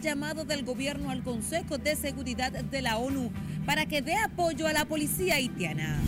llamado 0.00 0.44
del 0.44 0.64
gobierno 0.64 1.10
al 1.10 1.22
Consejo 1.22 1.76
de 1.76 1.96
Seguridad 1.96 2.52
de 2.52 2.82
la 2.82 2.96
ONU 2.96 3.30
para 3.66 3.86
que 3.86 4.00
dé 4.00 4.16
apoyo 4.16 4.66
a 4.66 4.72
la 4.72 4.84
policía 4.84 5.34
haitiana. 5.34 5.98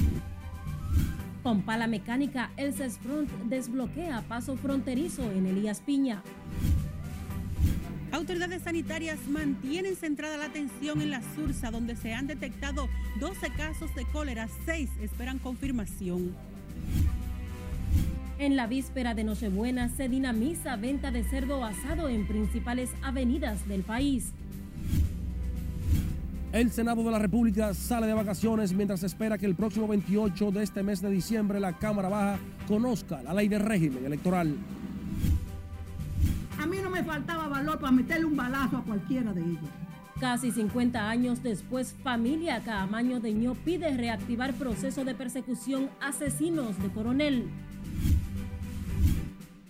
Con 1.43 1.63
pala 1.63 1.87
mecánica, 1.87 2.51
el 2.57 2.73
CESFRONT 2.73 3.29
desbloquea 3.45 4.23
paso 4.23 4.57
fronterizo 4.57 5.31
en 5.31 5.47
Elías 5.47 5.81
Piña. 5.81 6.23
Autoridades 8.13 8.63
sanitarias 8.63 9.19
mantienen 9.29 9.97
centrada 9.97 10.37
la 10.37 10.47
atención 10.47 11.03
en 11.03 11.11
la 11.11 11.21
Sursa, 11.35 11.71
donde 11.71 11.97
se 11.97 12.15
han 12.15 12.27
detectado 12.27 12.89
12 13.21 13.51
casos 13.57 13.95
de 13.95 14.07
cólera, 14.07 14.49
6 14.65 14.89
esperan 15.03 15.39
confirmación. 15.39 16.35
En 18.39 18.57
la 18.57 18.67
víspera 18.67 19.15
de 19.15 19.23
Nochebuena 19.23 19.89
se 19.89 20.09
dinamiza 20.09 20.75
venta 20.77 21.13
de 21.13 21.23
cerdo 21.23 21.65
asado 21.65 22.09
en 22.09 22.27
principales 22.27 22.91
avenidas 23.03 23.69
del 23.69 23.83
país. 23.83 24.33
El 26.53 26.73
Senado 26.73 27.05
de 27.05 27.11
la 27.13 27.19
República 27.19 27.75
sale 27.75 28.07
de 28.07 28.15
vacaciones 28.15 28.73
mientras 28.73 29.03
espera 29.05 29.39
que 29.39 29.47
el 29.47 29.55
próximo 29.55 29.87
28 29.87 30.51
de 30.51 30.63
este 30.65 30.83
mes 30.83 31.01
de 31.01 31.11
diciembre 31.11 31.61
la 31.61 31.75
Cámara 31.75 32.09
Baja 32.09 32.39
conozca 32.67 33.23
la 33.23 33.35
ley 33.35 33.49
de 33.49 33.59
régimen 33.59 34.05
electoral. 34.05 34.55
A 36.61 36.67
mí 36.67 36.79
no 36.83 36.91
me 36.91 37.05
faltaba 37.05 37.47
valor 37.47 37.79
para 37.79 37.93
meterle 37.93 38.25
un 38.25 38.37
balazo 38.37 38.79
a 38.79 38.85
cualquiera 38.85 39.33
de 39.33 39.43
ellos. 39.43 39.71
Casi 40.21 40.53
50 40.53 41.09
años 41.09 41.43
después, 41.43 41.95
familia 42.03 42.61
Caamaño 42.65 43.21
Deño 43.21 43.55
pide 43.55 43.97
reactivar 43.97 44.55
proceso 44.55 45.05
de 45.05 45.15
persecución 45.15 45.91
asesinos 46.01 46.81
de 46.81 46.89
coronel. 46.89 47.49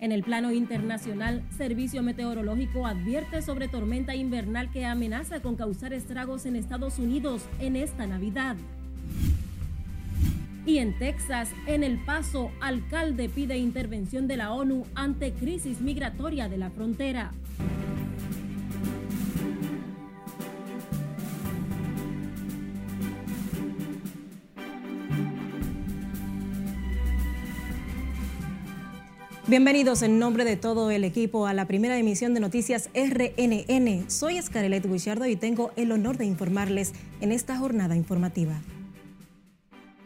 En 0.01 0.13
el 0.13 0.23
plano 0.23 0.53
internacional, 0.53 1.43
Servicio 1.57 2.03
Meteorológico 2.03 2.87
advierte 2.87 3.41
sobre 3.41 3.69
tormenta 3.69 4.15
invernal 4.15 4.71
que 4.71 4.85
amenaza 4.85 5.41
con 5.41 5.57
causar 5.57 5.95
estragos 5.95 6.45
en 6.45 6.57
Estados 6.57 6.99
Unidos 6.99 7.43
en 7.59 7.75
esta 7.75 8.07
Navidad. 8.07 8.57
Y 10.67 10.79
en 10.79 10.99
Texas, 10.99 11.51
en 11.67 11.83
El 11.83 12.05
Paso, 12.05 12.51
alcalde 12.61 13.31
pide 13.31 13.57
intervención 13.57 14.27
de 14.27 14.37
la 14.37 14.53
ONU 14.53 14.85
ante 14.95 15.33
crisis 15.33 15.81
migratoria 15.81 16.49
de 16.49 16.59
la 16.59 16.71
frontera. 16.71 17.33
Bienvenidos 29.47 30.01
en 30.01 30.19
nombre 30.19 30.47
de 30.47 30.57
todo 30.57 30.91
el 30.91 31.05
equipo 31.05 31.47
a 31.47 31.53
la 31.53 31.67
primera 31.67 31.99
emisión 31.99 32.33
de 32.33 32.41
Noticias 32.41 32.89
RNN. 32.95 34.11
Soy 34.11 34.39
Escarelet 34.39 34.87
Guichardo 34.87 35.27
y 35.27 35.37
tengo 35.37 35.71
el 35.77 35.93
honor 35.93 36.17
de 36.17 36.25
informarles 36.25 36.95
en 37.21 37.31
esta 37.31 37.59
jornada 37.59 37.95
informativa. 37.95 38.59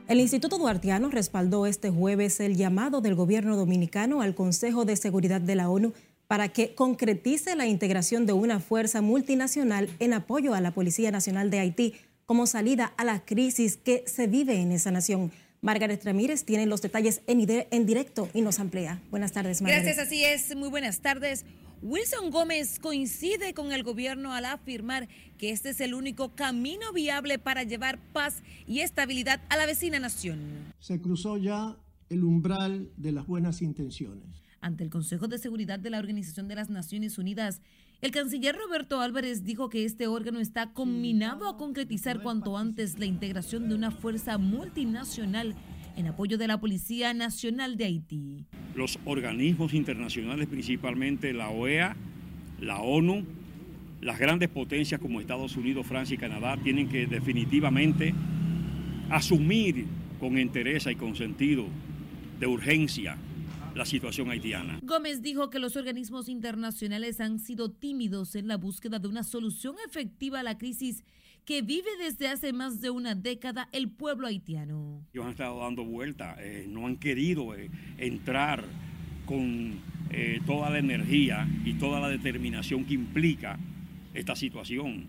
El 0.08 0.18
Instituto 0.18 0.58
Duartiano 0.58 1.08
respaldó 1.08 1.66
este 1.66 1.88
jueves 1.88 2.40
el 2.40 2.56
llamado 2.56 3.00
del 3.00 3.14
gobierno 3.14 3.56
dominicano 3.56 4.22
al 4.22 4.34
Consejo 4.34 4.84
de 4.84 4.96
Seguridad 4.96 5.40
de 5.40 5.54
la 5.54 5.70
ONU 5.70 5.92
para 6.26 6.48
que 6.48 6.74
concretice 6.74 7.54
la 7.54 7.68
integración 7.68 8.26
de 8.26 8.32
una 8.32 8.58
fuerza 8.58 9.02
multinacional 9.02 9.88
en 10.00 10.14
apoyo 10.14 10.52
a 10.52 10.60
la 10.60 10.72
Policía 10.72 11.12
Nacional 11.12 11.48
de 11.48 11.60
Haití 11.60 11.94
como 12.26 12.48
salida 12.48 12.92
a 12.96 13.04
la 13.04 13.24
crisis 13.24 13.76
que 13.76 14.02
se 14.08 14.26
vive 14.26 14.60
en 14.60 14.72
esa 14.72 14.90
nación. 14.90 15.30
Margaret 15.60 16.04
Ramírez 16.04 16.44
tiene 16.44 16.66
los 16.66 16.82
detalles 16.82 17.22
en, 17.26 17.86
directo 17.86 18.28
y 18.32 18.42
nos 18.42 18.60
amplía. 18.60 19.00
Buenas 19.10 19.32
tardes, 19.32 19.60
Margaret. 19.60 19.84
Gracias, 19.84 20.06
así 20.06 20.24
es. 20.24 20.54
Muy 20.56 20.68
buenas 20.68 21.00
tardes. 21.00 21.44
Wilson 21.82 22.30
Gómez 22.30 22.80
coincide 22.80 23.54
con 23.54 23.72
el 23.72 23.82
gobierno 23.82 24.32
al 24.34 24.44
afirmar 24.46 25.08
que 25.36 25.50
este 25.50 25.70
es 25.70 25.80
el 25.80 25.94
único 25.94 26.34
camino 26.34 26.92
viable 26.92 27.38
para 27.38 27.62
llevar 27.62 27.98
paz 28.12 28.42
y 28.66 28.80
estabilidad 28.80 29.40
a 29.48 29.56
la 29.56 29.66
vecina 29.66 30.00
nación. 30.00 30.40
Se 30.80 31.00
cruzó 31.00 31.36
ya 31.36 31.76
el 32.08 32.24
umbral 32.24 32.90
de 32.96 33.12
las 33.12 33.26
buenas 33.26 33.62
intenciones. 33.62 34.42
Ante 34.60 34.82
el 34.82 34.90
Consejo 34.90 35.28
de 35.28 35.38
Seguridad 35.38 35.78
de 35.78 35.90
la 35.90 35.98
Organización 35.98 36.48
de 36.48 36.56
las 36.56 36.68
Naciones 36.68 37.16
Unidas, 37.16 37.60
el 38.00 38.12
canciller 38.12 38.54
Roberto 38.54 39.00
Álvarez 39.00 39.42
dijo 39.42 39.68
que 39.68 39.84
este 39.84 40.06
órgano 40.06 40.38
está 40.38 40.72
combinado 40.72 41.48
a 41.48 41.56
concretizar 41.56 42.22
cuanto 42.22 42.56
antes 42.56 42.98
la 42.98 43.06
integración 43.06 43.68
de 43.68 43.74
una 43.74 43.90
fuerza 43.90 44.38
multinacional 44.38 45.56
en 45.96 46.06
apoyo 46.06 46.38
de 46.38 46.46
la 46.46 46.60
Policía 46.60 47.12
Nacional 47.12 47.76
de 47.76 47.86
Haití. 47.86 48.44
Los 48.76 49.00
organismos 49.04 49.74
internacionales, 49.74 50.46
principalmente 50.46 51.32
la 51.32 51.50
OEA, 51.50 51.96
la 52.60 52.80
ONU, 52.80 53.24
las 54.00 54.20
grandes 54.20 54.48
potencias 54.48 55.00
como 55.00 55.20
Estados 55.20 55.56
Unidos, 55.56 55.84
Francia 55.84 56.14
y 56.14 56.18
Canadá, 56.18 56.56
tienen 56.62 56.88
que 56.88 57.08
definitivamente 57.08 58.14
asumir 59.10 59.86
con 60.20 60.38
interés 60.38 60.86
y 60.86 60.94
con 60.94 61.16
sentido 61.16 61.66
de 62.38 62.46
urgencia 62.46 63.16
la 63.78 63.86
situación 63.86 64.28
haitiana. 64.30 64.80
Gómez 64.82 65.22
dijo 65.22 65.50
que 65.50 65.60
los 65.60 65.76
organismos 65.76 66.28
internacionales 66.28 67.20
han 67.20 67.38
sido 67.38 67.70
tímidos 67.70 68.34
en 68.34 68.48
la 68.48 68.56
búsqueda 68.56 68.98
de 68.98 69.06
una 69.06 69.22
solución 69.22 69.76
efectiva 69.86 70.40
a 70.40 70.42
la 70.42 70.58
crisis 70.58 71.04
que 71.44 71.62
vive 71.62 71.88
desde 71.98 72.28
hace 72.28 72.52
más 72.52 72.80
de 72.80 72.90
una 72.90 73.14
década 73.14 73.68
el 73.72 73.88
pueblo 73.88 74.26
haitiano. 74.26 75.06
Ellos 75.14 75.24
han 75.24 75.30
estado 75.30 75.60
dando 75.60 75.84
vuelta, 75.84 76.36
eh, 76.40 76.66
no 76.68 76.86
han 76.86 76.96
querido 76.96 77.54
eh, 77.54 77.70
entrar 77.96 78.64
con 79.24 79.78
eh, 80.10 80.40
toda 80.44 80.70
la 80.70 80.78
energía 80.78 81.48
y 81.64 81.74
toda 81.74 82.00
la 82.00 82.08
determinación 82.08 82.84
que 82.84 82.94
implica 82.94 83.58
esta 84.12 84.34
situación 84.34 85.08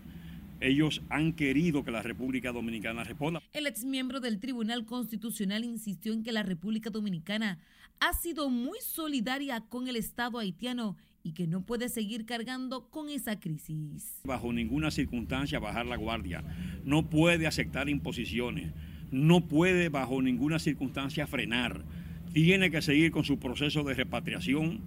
ellos 0.60 1.02
han 1.08 1.32
querido 1.32 1.84
que 1.84 1.90
la 1.90 2.02
República 2.02 2.52
Dominicana 2.52 3.04
responda. 3.04 3.42
El 3.52 3.66
exmiembro 3.66 4.20
del 4.20 4.38
Tribunal 4.38 4.84
Constitucional 4.84 5.64
insistió 5.64 6.12
en 6.12 6.22
que 6.22 6.32
la 6.32 6.42
República 6.42 6.90
Dominicana 6.90 7.58
ha 8.00 8.12
sido 8.14 8.48
muy 8.48 8.78
solidaria 8.80 9.60
con 9.60 9.88
el 9.88 9.96
Estado 9.96 10.38
haitiano 10.38 10.96
y 11.22 11.32
que 11.32 11.46
no 11.46 11.62
puede 11.66 11.88
seguir 11.88 12.24
cargando 12.24 12.88
con 12.88 13.10
esa 13.10 13.38
crisis. 13.38 14.20
Bajo 14.24 14.52
ninguna 14.52 14.90
circunstancia 14.90 15.58
bajar 15.58 15.86
la 15.86 15.96
guardia, 15.96 16.42
no 16.84 17.10
puede 17.10 17.46
aceptar 17.46 17.88
imposiciones, 17.88 18.72
no 19.10 19.46
puede 19.48 19.88
bajo 19.90 20.22
ninguna 20.22 20.58
circunstancia 20.58 21.26
frenar, 21.26 21.84
tiene 22.32 22.70
que 22.70 22.80
seguir 22.80 23.10
con 23.10 23.24
su 23.24 23.38
proceso 23.38 23.82
de 23.82 23.94
repatriación 23.94 24.80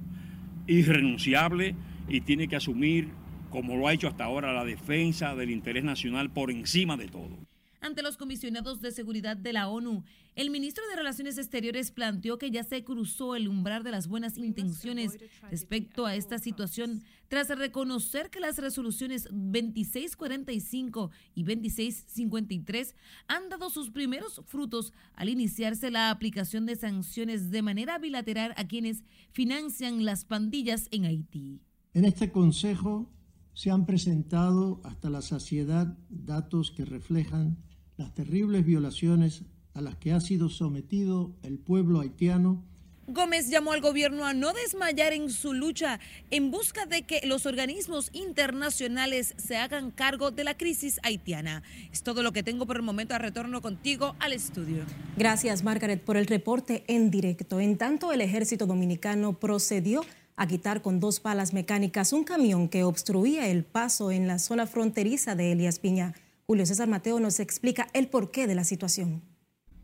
irrenunciable 0.65 1.75
y 2.07 2.21
tiene 2.21 2.47
que 2.47 2.55
asumir 2.55 3.09
como 3.53 3.77
lo 3.77 3.87
ha 3.87 3.93
hecho 3.93 4.07
hasta 4.07 4.23
ahora 4.23 4.51
la 4.51 4.65
defensa 4.65 5.35
del 5.35 5.51
interés 5.51 5.83
nacional 5.83 6.31
por 6.31 6.49
encima 6.49 6.97
de 6.97 7.07
todo. 7.07 7.37
Ante 7.81 8.01
los 8.01 8.17
comisionados 8.17 8.81
de 8.81 8.91
seguridad 8.91 9.37
de 9.37 9.53
la 9.53 9.67
ONU, 9.67 10.03
el 10.33 10.49
ministro 10.49 10.83
de 10.87 10.95
Relaciones 10.95 11.37
Exteriores 11.37 11.91
planteó 11.91 12.39
que 12.39 12.49
ya 12.49 12.63
se 12.63 12.83
cruzó 12.83 13.35
el 13.35 13.47
umbral 13.47 13.83
de 13.83 13.91
las 13.91 14.07
buenas 14.07 14.39
intenciones 14.39 15.19
respecto 15.51 16.07
a 16.07 16.15
esta 16.15 16.39
situación 16.39 17.03
tras 17.27 17.49
reconocer 17.49 18.31
que 18.31 18.39
las 18.39 18.57
resoluciones 18.57 19.25
2645 19.25 21.11
y 21.35 21.43
2653 21.43 22.95
han 23.27 23.49
dado 23.49 23.69
sus 23.69 23.91
primeros 23.91 24.41
frutos 24.47 24.93
al 25.13 25.29
iniciarse 25.29 25.91
la 25.91 26.09
aplicación 26.09 26.65
de 26.65 26.75
sanciones 26.75 27.51
de 27.51 27.61
manera 27.61 27.99
bilateral 27.99 28.55
a 28.57 28.65
quienes 28.65 29.03
financian 29.31 30.05
las 30.05 30.25
pandillas 30.25 30.87
en 30.89 31.05
Haití. 31.05 31.59
En 31.93 32.05
este 32.05 32.31
Consejo 32.31 33.07
se 33.53 33.71
han 33.71 33.85
presentado 33.85 34.81
hasta 34.83 35.09
la 35.09 35.21
saciedad 35.21 35.97
datos 36.09 36.71
que 36.71 36.85
reflejan 36.85 37.57
las 37.97 38.13
terribles 38.13 38.65
violaciones 38.65 39.43
a 39.73 39.81
las 39.81 39.95
que 39.95 40.11
ha 40.11 40.19
sido 40.19 40.49
sometido 40.49 41.35
el 41.43 41.57
pueblo 41.59 41.99
haitiano. 41.99 42.63
Gómez 43.05 43.49
llamó 43.49 43.73
al 43.73 43.81
gobierno 43.81 44.23
a 44.25 44.33
no 44.33 44.53
desmayar 44.53 45.11
en 45.11 45.29
su 45.29 45.53
lucha 45.53 45.99
en 46.31 46.51
busca 46.51 46.85
de 46.85 47.01
que 47.01 47.19
los 47.25 47.45
organismos 47.45 48.09
internacionales 48.13 49.33
se 49.37 49.57
hagan 49.57 49.91
cargo 49.91 50.31
de 50.31 50.45
la 50.45 50.55
crisis 50.55 51.01
haitiana. 51.03 51.63
Es 51.91 52.01
todo 52.01 52.23
lo 52.23 52.31
que 52.31 52.43
tengo 52.43 52.65
por 52.65 52.77
el 52.77 52.81
momento. 52.81 53.13
A 53.13 53.17
retorno 53.17 53.61
contigo 53.61 54.15
al 54.19 54.31
estudio. 54.31 54.85
Gracias, 55.17 55.63
Margaret, 55.63 56.01
por 56.01 56.15
el 56.15 56.27
reporte 56.27 56.85
en 56.87 57.11
directo. 57.11 57.59
En 57.59 57.77
tanto, 57.77 58.13
el 58.13 58.21
ejército 58.21 58.65
dominicano 58.65 59.37
procedió 59.37 60.05
a 60.35 60.47
quitar 60.47 60.81
con 60.81 60.99
dos 60.99 61.19
palas 61.19 61.53
mecánicas 61.53 62.13
un 62.13 62.23
camión 62.23 62.67
que 62.67 62.83
obstruía 62.83 63.47
el 63.47 63.63
paso 63.63 64.11
en 64.11 64.27
la 64.27 64.39
zona 64.39 64.67
fronteriza 64.67 65.35
de 65.35 65.51
Elias 65.51 65.79
Piña. 65.79 66.13
Julio 66.45 66.65
César 66.65 66.87
Mateo 66.87 67.19
nos 67.19 67.39
explica 67.39 67.87
el 67.93 68.07
porqué 68.07 68.47
de 68.47 68.55
la 68.55 68.63
situación. 68.63 69.21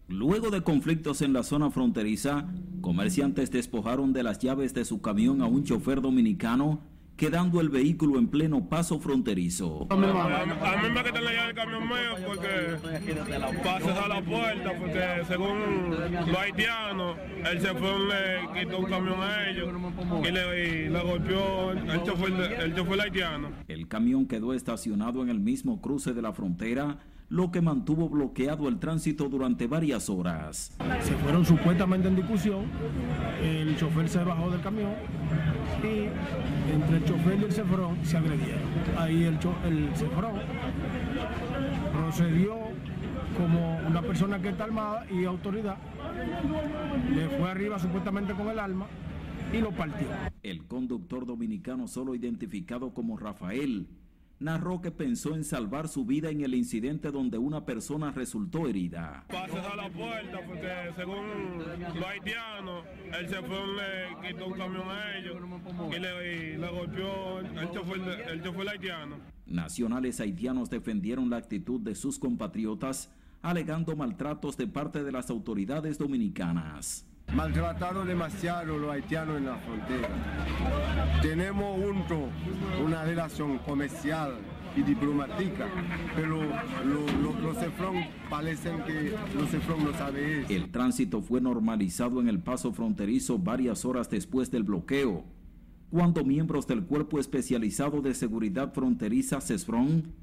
Luego 0.08 0.50
de 0.50 0.64
conflictos 0.64 1.22
en 1.22 1.34
la 1.34 1.44
zona 1.44 1.70
fronteriza, 1.70 2.48
comerciantes 2.82 3.52
despojaron 3.52 4.12
de 4.12 4.24
las 4.24 4.40
llaves 4.40 4.74
de 4.74 4.84
su 4.84 5.02
camión 5.02 5.42
a 5.42 5.46
un 5.46 5.64
chofer 5.64 6.02
dominicano 6.02 6.82
quedando 7.20 7.60
el 7.60 7.68
vehículo 7.68 8.18
en 8.18 8.30
pleno 8.30 8.70
paso 8.70 8.98
fronterizo. 8.98 9.88
A 9.90 9.96
mí, 9.98 10.08
me 10.08 11.04
quitan 11.04 11.26
la 11.26 11.34
llave 11.34 11.48
del 11.48 11.56
camión 11.56 11.84
mío 11.86 12.16
porque 12.26 12.48
pases 13.62 13.98
a 13.98 14.08
la 14.08 14.22
puerta, 14.22 14.72
porque 14.80 15.02
según 15.28 15.92
los 16.28 16.38
haitianos, 16.38 17.18
el 17.52 17.62
chofer 17.62 18.00
le 18.00 18.62
quitó 18.62 18.80
un 18.80 18.86
camión 18.86 19.22
a 19.22 19.50
ellos 19.50 19.70
y 20.24 20.32
le, 20.32 20.90
golpeó 21.04 21.72
el 21.72 22.04
chofer, 22.04 22.62
el 22.62 22.74
chofer 22.74 23.02
haitiano. 23.02 23.50
El 23.68 23.90
camión 23.90 24.26
quedó 24.26 24.54
estacionado 24.54 25.22
en 25.22 25.28
el 25.28 25.42
mismo 25.42 25.82
cruce 25.82 26.14
de 26.14 26.22
la 26.22 26.32
frontera 26.32 27.00
lo 27.30 27.52
que 27.52 27.62
mantuvo 27.62 28.10
bloqueado 28.10 28.68
el 28.68 28.80
tránsito 28.80 29.30
durante 29.30 29.68
varias 29.68 30.10
horas. 30.10 30.76
Se 31.02 31.14
fueron 31.16 31.46
supuestamente 31.46 32.08
en 32.08 32.16
discusión, 32.16 32.66
el 33.44 33.78
chofer 33.78 34.10
se 34.10 34.24
bajó 34.24 34.50
del 34.50 34.62
camión 34.62 34.94
y 35.84 36.74
entre 36.74 36.98
el 36.98 37.06
chofer 37.06 37.40
y 37.40 37.44
el 37.44 37.52
cefrón 37.52 37.98
se 38.04 38.18
agredieron. 38.18 38.62
Ahí 38.98 39.24
el, 39.24 39.38
el 39.66 39.96
cefrón 39.96 40.34
procedió 41.94 42.56
como 43.38 43.78
una 43.88 44.02
persona 44.02 44.42
que 44.42 44.50
está 44.50 44.66
armada 44.66 45.06
y 45.12 45.24
autoridad, 45.26 45.78
le 47.14 47.30
fue 47.38 47.50
arriba 47.50 47.80
supuestamente 47.80 48.34
con 48.34 48.50
el 48.50 48.60
arma 48.60 48.88
y 49.54 49.60
lo 49.60 49.72
partió. 49.72 50.08
El 50.44 50.66
conductor 50.66 51.26
dominicano 51.26 51.88
solo 51.88 52.16
identificado 52.16 52.94
como 52.94 53.18
Rafael 53.18 53.88
narró 54.40 54.82
que 54.82 54.92
pensó 54.92 55.36
en 55.36 55.44
salvar 55.44 55.88
su 55.88 56.06
vida 56.06 56.30
en 56.30 56.42
el 56.42 56.56
incidente 56.56 57.12
donde 57.12 57.38
una 57.38 57.66
persona 57.66 58.12
resultó 58.12 58.68
herida. 58.68 59.26
Pases 59.28 59.66
a 59.66 59.76
la 59.76 59.90
puerta 59.90 60.40
porque 60.48 60.70
según 60.96 61.60
los 61.96 62.06
haitianos, 62.08 62.86
el 63.20 63.28
chofer 63.28 63.68
le 63.68 64.28
quitó 64.28 64.48
un 64.48 64.54
camión 64.54 64.90
a 64.90 65.18
ellos 65.18 65.36
y 65.96 66.00
le, 66.00 66.68
golpeó 66.70 67.40
el 67.40 67.72
chofer, 67.72 68.30
el 68.30 68.44
chofer 68.44 68.70
haitiano. 68.70 69.18
Nacionales 69.46 70.20
haitianos 70.20 70.70
defendieron 70.70 71.30
la 71.30 71.38
actitud 71.38 71.80
de 71.82 71.96
sus 71.96 72.20
compatriotas 72.20 73.12
alegando 73.42 73.96
maltratos 73.96 74.58
de 74.58 74.68
parte 74.68 75.04
de 75.04 75.12
las 75.12 75.30
autoridades 75.30 75.98
dominicanas. 75.98 77.06
Maltrataron 77.36 78.08
demasiado 78.08 78.78
los 78.78 78.92
haitianos 78.92 79.38
en 79.38 79.46
la 79.46 79.58
frontera. 79.58 80.10
Tenemos 81.22 81.80
junto 81.82 82.30
una 82.84 83.04
relación 83.04 83.60
comercial 83.60 84.34
y 84.76 84.82
diplomática, 84.82 85.68
pero 86.16 86.42
los 86.42 87.58
cefrón 87.58 87.96
parecen 88.30 88.84
que 88.84 89.14
los 89.36 89.50
cefrón 89.50 89.84
no 89.84 89.94
saben 89.94 90.42
eso. 90.42 90.54
El 90.54 90.72
tránsito 90.72 91.22
fue 91.22 91.40
normalizado 91.42 92.20
en 92.20 92.30
el 92.30 92.40
paso 92.40 92.74
fronterizo 92.74 93.38
varias 93.38 93.86
horas 93.86 94.10
después 94.10 94.52
del 94.52 94.64
bloqueo, 94.64 95.24
cuando 95.92 96.24
miembros 96.24 96.68
del 96.68 96.84
Cuerpo 96.84 97.20
Especializado 97.20 98.02
de 98.02 98.14
Seguridad 98.14 98.74
Fronteriza 98.74 99.42
CESFRON 99.42 100.14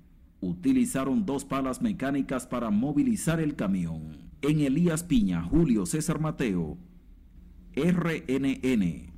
utilizaron 0.40 1.24
dos 1.24 1.44
palas 1.44 1.82
mecánicas 1.82 2.46
para 2.46 2.70
movilizar 2.70 3.40
el 3.40 3.56
camión. 3.56 4.30
En 4.42 4.60
Elías 4.60 5.02
Piña, 5.02 5.42
Julio 5.42 5.86
César 5.86 6.20
Mateo, 6.20 6.78
RNN. 7.76 9.12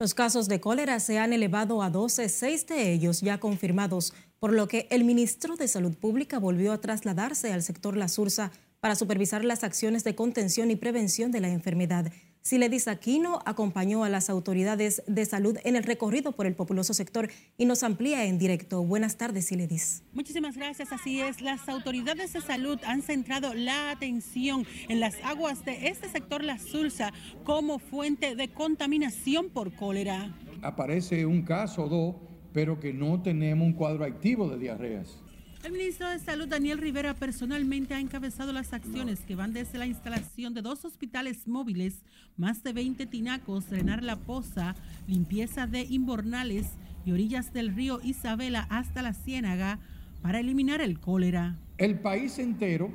Los 0.00 0.14
casos 0.14 0.48
de 0.48 0.60
cólera 0.60 1.00
se 1.00 1.18
han 1.18 1.32
elevado 1.32 1.82
a 1.82 1.90
12, 1.90 2.28
seis 2.28 2.66
de 2.66 2.92
ellos 2.92 3.20
ya 3.20 3.38
confirmados, 3.38 4.14
por 4.38 4.52
lo 4.52 4.68
que 4.68 4.86
el 4.90 5.04
ministro 5.04 5.56
de 5.56 5.68
Salud 5.68 5.94
Pública 5.94 6.38
volvió 6.38 6.72
a 6.72 6.80
trasladarse 6.80 7.52
al 7.52 7.62
sector 7.62 7.96
La 7.96 8.08
Sursa 8.08 8.52
para 8.80 8.94
supervisar 8.94 9.44
las 9.44 9.64
acciones 9.64 10.04
de 10.04 10.14
contención 10.14 10.70
y 10.70 10.76
prevención 10.76 11.30
de 11.30 11.40
la 11.40 11.48
enfermedad. 11.48 12.12
Siledis 12.46 12.86
Aquino 12.86 13.40
acompañó 13.44 14.04
a 14.04 14.08
las 14.08 14.30
autoridades 14.30 15.02
de 15.08 15.24
salud 15.24 15.58
en 15.64 15.74
el 15.74 15.82
recorrido 15.82 16.30
por 16.30 16.46
el 16.46 16.54
populoso 16.54 16.94
sector 16.94 17.28
y 17.58 17.64
nos 17.64 17.82
amplía 17.82 18.24
en 18.24 18.38
directo. 18.38 18.84
Buenas 18.84 19.16
tardes, 19.16 19.46
Siledis. 19.46 20.04
Muchísimas 20.12 20.56
gracias. 20.56 20.92
Así 20.92 21.20
es, 21.20 21.40
las 21.40 21.68
autoridades 21.68 22.34
de 22.34 22.40
salud 22.40 22.78
han 22.86 23.02
centrado 23.02 23.52
la 23.52 23.90
atención 23.90 24.64
en 24.88 25.00
las 25.00 25.16
aguas 25.24 25.64
de 25.64 25.88
este 25.88 26.08
sector, 26.08 26.44
la 26.44 26.60
Sulsa, 26.60 27.12
como 27.42 27.80
fuente 27.80 28.36
de 28.36 28.46
contaminación 28.46 29.50
por 29.50 29.74
cólera. 29.74 30.32
Aparece 30.62 31.26
un 31.26 31.42
caso 31.42 31.86
o 31.86 31.88
dos, 31.88 32.14
pero 32.52 32.78
que 32.78 32.92
no 32.92 33.22
tenemos 33.22 33.66
un 33.66 33.72
cuadro 33.72 34.04
activo 34.04 34.48
de 34.48 34.58
diarreas. 34.60 35.20
El 35.66 35.72
ministro 35.72 36.08
de 36.08 36.20
Salud, 36.20 36.46
Daniel 36.46 36.78
Rivera, 36.78 37.12
personalmente 37.14 37.92
ha 37.92 37.98
encabezado 37.98 38.52
las 38.52 38.72
acciones 38.72 39.22
que 39.22 39.34
van 39.34 39.52
desde 39.52 39.78
la 39.78 39.86
instalación 39.86 40.54
de 40.54 40.62
dos 40.62 40.84
hospitales 40.84 41.48
móviles, 41.48 42.04
más 42.36 42.62
de 42.62 42.72
20 42.72 43.04
tinacos, 43.06 43.68
drenar 43.68 44.04
la 44.04 44.14
poza, 44.14 44.76
limpieza 45.08 45.66
de 45.66 45.80
inbornales 45.82 46.68
y 47.04 47.10
orillas 47.10 47.52
del 47.52 47.74
río 47.74 47.98
Isabela 48.04 48.68
hasta 48.70 49.02
la 49.02 49.12
Ciénaga 49.12 49.80
para 50.22 50.38
eliminar 50.38 50.80
el 50.80 51.00
cólera. 51.00 51.56
El 51.78 51.98
país 51.98 52.38
entero 52.38 52.92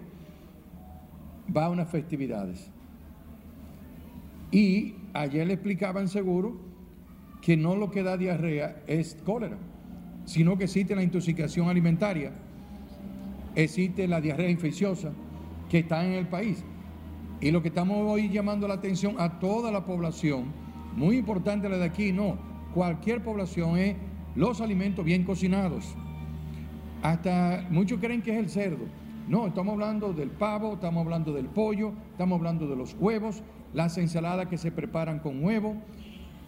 va 1.53 1.65
a 1.65 1.69
unas 1.71 1.91
festividades. 1.91 2.71
Y 4.49 4.95
ayer 5.11 5.45
le 5.45 5.55
explicaban 5.55 6.07
seguro 6.07 6.57
que 7.41 7.57
no 7.57 7.75
lo 7.75 7.91
que 7.91 8.01
da 8.01 8.15
diarrea 8.15 8.81
es 8.87 9.17
cólera, 9.25 9.57
sino 10.23 10.57
que 10.57 10.63
existe 10.63 10.95
la 10.95 11.03
intoxicación 11.03 11.67
alimentaria 11.67 12.31
existe 13.55 14.07
la 14.07 14.21
diarrea 14.21 14.49
infecciosa 14.49 15.11
que 15.69 15.79
está 15.79 16.05
en 16.05 16.13
el 16.13 16.27
país. 16.27 16.63
Y 17.39 17.51
lo 17.51 17.61
que 17.61 17.69
estamos 17.69 17.97
hoy 18.07 18.29
llamando 18.29 18.67
la 18.67 18.75
atención 18.75 19.15
a 19.17 19.39
toda 19.39 19.71
la 19.71 19.85
población, 19.85 20.53
muy 20.95 21.17
importante 21.17 21.69
la 21.69 21.77
de 21.77 21.85
aquí, 21.85 22.11
no, 22.11 22.37
cualquier 22.73 23.23
población 23.23 23.77
es 23.77 23.95
los 24.35 24.61
alimentos 24.61 25.03
bien 25.03 25.23
cocinados. 25.23 25.95
Hasta 27.01 27.65
muchos 27.69 27.99
creen 27.99 28.21
que 28.21 28.31
es 28.31 28.37
el 28.37 28.49
cerdo. 28.49 28.85
No, 29.27 29.47
estamos 29.47 29.73
hablando 29.73 30.13
del 30.13 30.29
pavo, 30.29 30.73
estamos 30.73 31.03
hablando 31.03 31.33
del 31.33 31.45
pollo, 31.45 31.93
estamos 32.11 32.37
hablando 32.37 32.67
de 32.67 32.75
los 32.75 32.95
huevos, 32.99 33.43
las 33.73 33.97
ensaladas 33.97 34.47
que 34.47 34.57
se 34.57 34.71
preparan 34.71 35.19
con 35.19 35.43
huevo, 35.43 35.75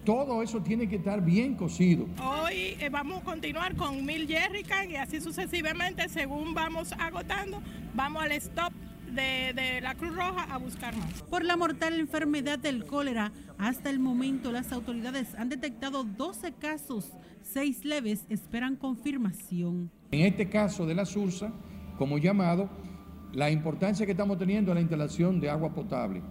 todo 0.03 0.41
eso 0.41 0.61
tiene 0.61 0.87
que 0.87 0.97
estar 0.97 1.23
bien 1.23 1.55
cocido. 1.55 2.05
Hoy 2.23 2.75
eh, 2.79 2.89
vamos 2.91 3.21
a 3.21 3.25
continuar 3.25 3.75
con 3.75 4.05
mil 4.05 4.27
jerrycan 4.27 4.91
y 4.91 4.95
así 4.95 5.21
sucesivamente, 5.21 6.09
según 6.09 6.53
vamos 6.53 6.93
agotando, 6.93 7.61
vamos 7.93 8.23
al 8.23 8.31
stop 8.33 8.73
de, 9.11 9.53
de, 9.53 9.81
la 9.81 9.95
Cruz 9.95 10.15
Roja 10.15 10.43
a 10.53 10.57
buscar 10.57 10.95
más. 10.95 11.21
Por 11.23 11.45
la 11.45 11.55
mortal 11.55 11.99
enfermedad 11.99 12.57
del 12.59 12.85
cólera, 12.85 13.31
hasta 13.57 13.89
el 13.89 13.99
momento 13.99 14.51
las 14.51 14.71
autoridades 14.71 15.35
han 15.35 15.49
detectado 15.49 16.03
12 16.03 16.53
casos, 16.53 17.11
6 17.43 17.85
leves 17.85 18.25
esperan 18.29 18.75
confirmación. 18.75 19.91
En 20.11 20.21
este 20.21 20.49
caso 20.49 20.85
de 20.85 20.95
la 20.95 21.05
SURSA, 21.05 21.51
como 21.97 22.17
llamado, 22.17 22.69
la 23.33 23.51
importancia 23.51 24.05
que 24.05 24.11
estamos 24.11 24.37
teniendo 24.37 24.71
es 24.71 24.75
la 24.75 24.81
instalación 24.81 25.39
de 25.39 25.49
agua 25.49 25.73
potable. 25.73 26.21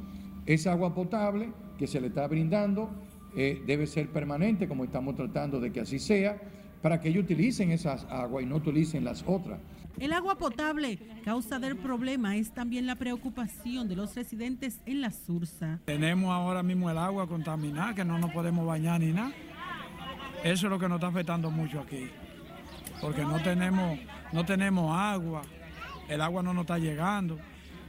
Esa 0.45 0.73
agua 0.73 0.95
potable 0.95 1.53
que 1.79 1.87
se 1.87 2.01
le 2.01 2.09
está 2.09 2.27
brindando 2.27 2.91
eh, 3.35 3.63
debe 3.67 3.87
ser 3.87 4.09
permanente, 4.09 4.69
como 4.69 4.85
estamos 4.85 5.17
tratando 5.17 5.61
de 5.61 5.73
que 5.73 5.81
así 5.81 5.99
sea, 5.99 6.41
para 6.83 7.01
que 7.01 7.09
ellos 7.09 7.25
utilicen 7.25 7.71
esas 7.71 8.05
aguas 8.11 8.45
y 8.45 8.47
no 8.47 8.57
utilicen 8.57 9.05
las 9.05 9.25
otras. 9.27 9.59
El 9.99 10.13
agua 10.13 10.37
potable, 10.37 10.99
causa 11.25 11.59
del 11.59 11.77
problema, 11.77 12.37
es 12.37 12.53
también 12.53 12.87
la 12.87 12.97
preocupación 12.97 13.89
de 13.89 13.97
los 13.97 14.15
residentes 14.15 14.81
en 14.87 15.01
la 15.01 15.11
Sursa. 15.11 15.81
Tenemos 15.85 16.31
ahora 16.31 16.63
mismo 16.63 16.91
el 16.91 16.99
agua 16.99 17.29
contaminada, 17.29 17.95
que 17.95 18.05
no 18.05 18.19
nos 18.19 18.33
podemos 18.33 18.67
bañar 18.67 19.01
ni 19.01 19.13
nada. 19.13 19.33
Eso 20.43 20.67
es 20.67 20.71
lo 20.71 20.79
que 20.79 20.89
nos 20.89 20.97
está 20.97 21.09
afectando 21.09 21.51
mucho 21.51 21.81
aquí, 21.81 22.09
porque 23.01 23.23
no 23.23 23.41
tenemos, 23.43 23.99
no 24.33 24.45
tenemos 24.45 24.93
agua, 24.97 25.43
el 26.09 26.21
agua 26.21 26.43
no 26.43 26.53
nos 26.53 26.63
está 26.63 26.79
llegando 26.79 27.39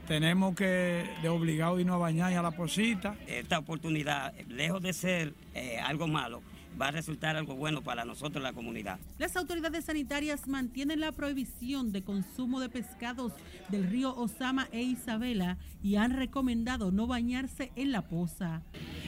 tenemos 0.06 0.54
que 0.54 1.04
de 1.22 1.28
obligado 1.28 1.80
irnos 1.80 1.96
a 1.96 1.98
bañar 1.98 2.32
y 2.32 2.34
a 2.34 2.42
la 2.42 2.50
posita. 2.50 3.16
Esta 3.26 3.58
oportunidad, 3.58 4.32
lejos 4.48 4.82
de 4.82 4.92
ser 4.92 5.34
eh, 5.54 5.78
algo 5.78 6.06
malo, 6.06 6.42
va 6.80 6.88
a 6.88 6.90
resultar 6.90 7.36
algo 7.36 7.54
bueno 7.54 7.82
para 7.82 8.04
nosotros, 8.04 8.42
la 8.42 8.52
comunidad. 8.52 8.98
Las 9.18 9.36
autoridades 9.36 9.84
sanitarias 9.84 10.46
mantienen 10.48 11.00
la 11.00 11.12
prohibición 11.12 11.92
de 11.92 12.02
consumo 12.02 12.60
de 12.60 12.68
pescados 12.68 13.32
del 13.68 13.88
río 13.88 14.14
Osama 14.14 14.68
e 14.72 14.82
Isabela 14.82 15.58
y 15.82 15.96
han 15.96 16.12
recomendado 16.12 16.90
no 16.90 17.06
bañarse 17.06 17.70
en 17.76 17.92
la 17.92 18.02
poza. 18.02 18.62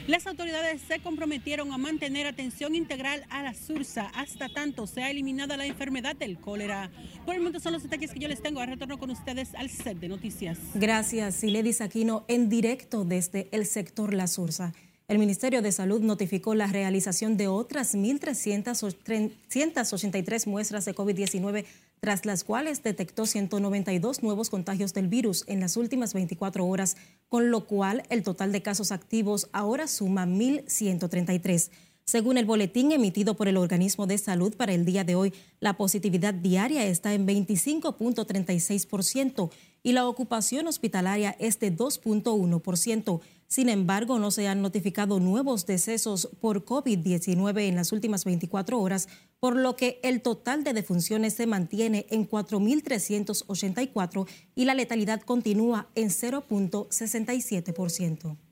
Las 0.07 0.25
autoridades 0.27 0.81
se 0.81 0.99
comprometieron 0.99 1.73
a 1.73 1.77
mantener 1.77 2.27
atención 2.27 2.75
integral 2.75 3.25
a 3.29 3.43
la 3.43 3.53
Sursa 3.53 4.09
hasta 4.13 4.47
tanto 4.47 4.87
sea 4.87 5.09
eliminada 5.09 5.57
la 5.57 5.65
enfermedad 5.65 6.15
del 6.15 6.39
cólera. 6.39 6.89
Por 7.25 7.35
el 7.35 7.41
momento 7.41 7.59
son 7.59 7.73
los 7.73 7.83
detalles 7.83 8.11
que 8.11 8.19
yo 8.19 8.27
les 8.27 8.41
tengo. 8.41 8.65
Retorno 8.65 8.97
con 8.97 9.09
ustedes 9.11 9.55
al 9.55 9.69
set 9.69 9.97
de 9.99 10.09
noticias. 10.09 10.57
Gracias, 10.73 11.35
Siledis 11.35 11.81
Aquino, 11.81 12.25
en 12.27 12.49
directo 12.49 13.05
desde 13.05 13.47
el 13.51 13.65
sector 13.65 14.13
La 14.13 14.27
Sursa. 14.27 14.73
El 15.09 15.19
Ministerio 15.19 15.61
de 15.61 15.71
Salud 15.71 16.01
notificó 16.01 16.53
la 16.53 16.67
realización 16.67 17.37
de 17.37 17.47
otras 17.47 17.95
1.383 17.95 20.47
muestras 20.47 20.83
de 20.83 20.93
COVID-19, 20.93 21.63
tras 22.01 22.25
las 22.25 22.43
cuales 22.43 22.83
detectó 22.83 23.25
192 23.25 24.21
nuevos 24.21 24.49
contagios 24.49 24.93
del 24.93 25.07
virus 25.07 25.45
en 25.47 25.61
las 25.61 25.77
últimas 25.77 26.13
24 26.13 26.65
horas, 26.65 26.97
con 27.29 27.51
lo 27.51 27.67
cual 27.67 28.03
el 28.09 28.21
total 28.21 28.51
de 28.51 28.61
casos 28.61 28.91
activos 28.91 29.47
ahora 29.53 29.87
suma 29.87 30.25
1.133. 30.25 31.69
Según 32.03 32.37
el 32.37 32.45
boletín 32.45 32.91
emitido 32.91 33.35
por 33.35 33.47
el 33.47 33.55
organismo 33.55 34.07
de 34.07 34.17
salud 34.17 34.55
para 34.55 34.73
el 34.73 34.83
día 34.83 35.05
de 35.05 35.15
hoy, 35.15 35.31
la 35.61 35.77
positividad 35.77 36.33
diaria 36.33 36.85
está 36.85 37.13
en 37.13 37.25
25.36% 37.25 39.51
y 39.83 39.93
la 39.93 40.05
ocupación 40.05 40.67
hospitalaria 40.67 41.33
es 41.39 41.61
de 41.61 41.73
2.1%. 41.73 43.21
Sin 43.47 43.69
embargo, 43.69 44.19
no 44.19 44.29
se 44.29 44.49
han 44.49 44.61
notificado 44.61 45.21
nuevos 45.21 45.65
decesos 45.65 46.29
por 46.41 46.65
COVID-19 46.65 47.61
en 47.61 47.75
las 47.75 47.93
últimas 47.93 48.25
24 48.25 48.77
horas, 48.79 49.07
por 49.39 49.55
lo 49.55 49.77
que 49.77 50.01
el 50.03 50.21
total 50.21 50.65
de 50.65 50.73
defunciones 50.73 51.33
se 51.33 51.47
mantiene 51.47 52.05
en 52.09 52.29
4.384 52.29 54.27
y 54.53 54.65
la 54.65 54.75
letalidad 54.75 55.21
continúa 55.21 55.87
en 55.95 56.09
0.67%. 56.09 58.46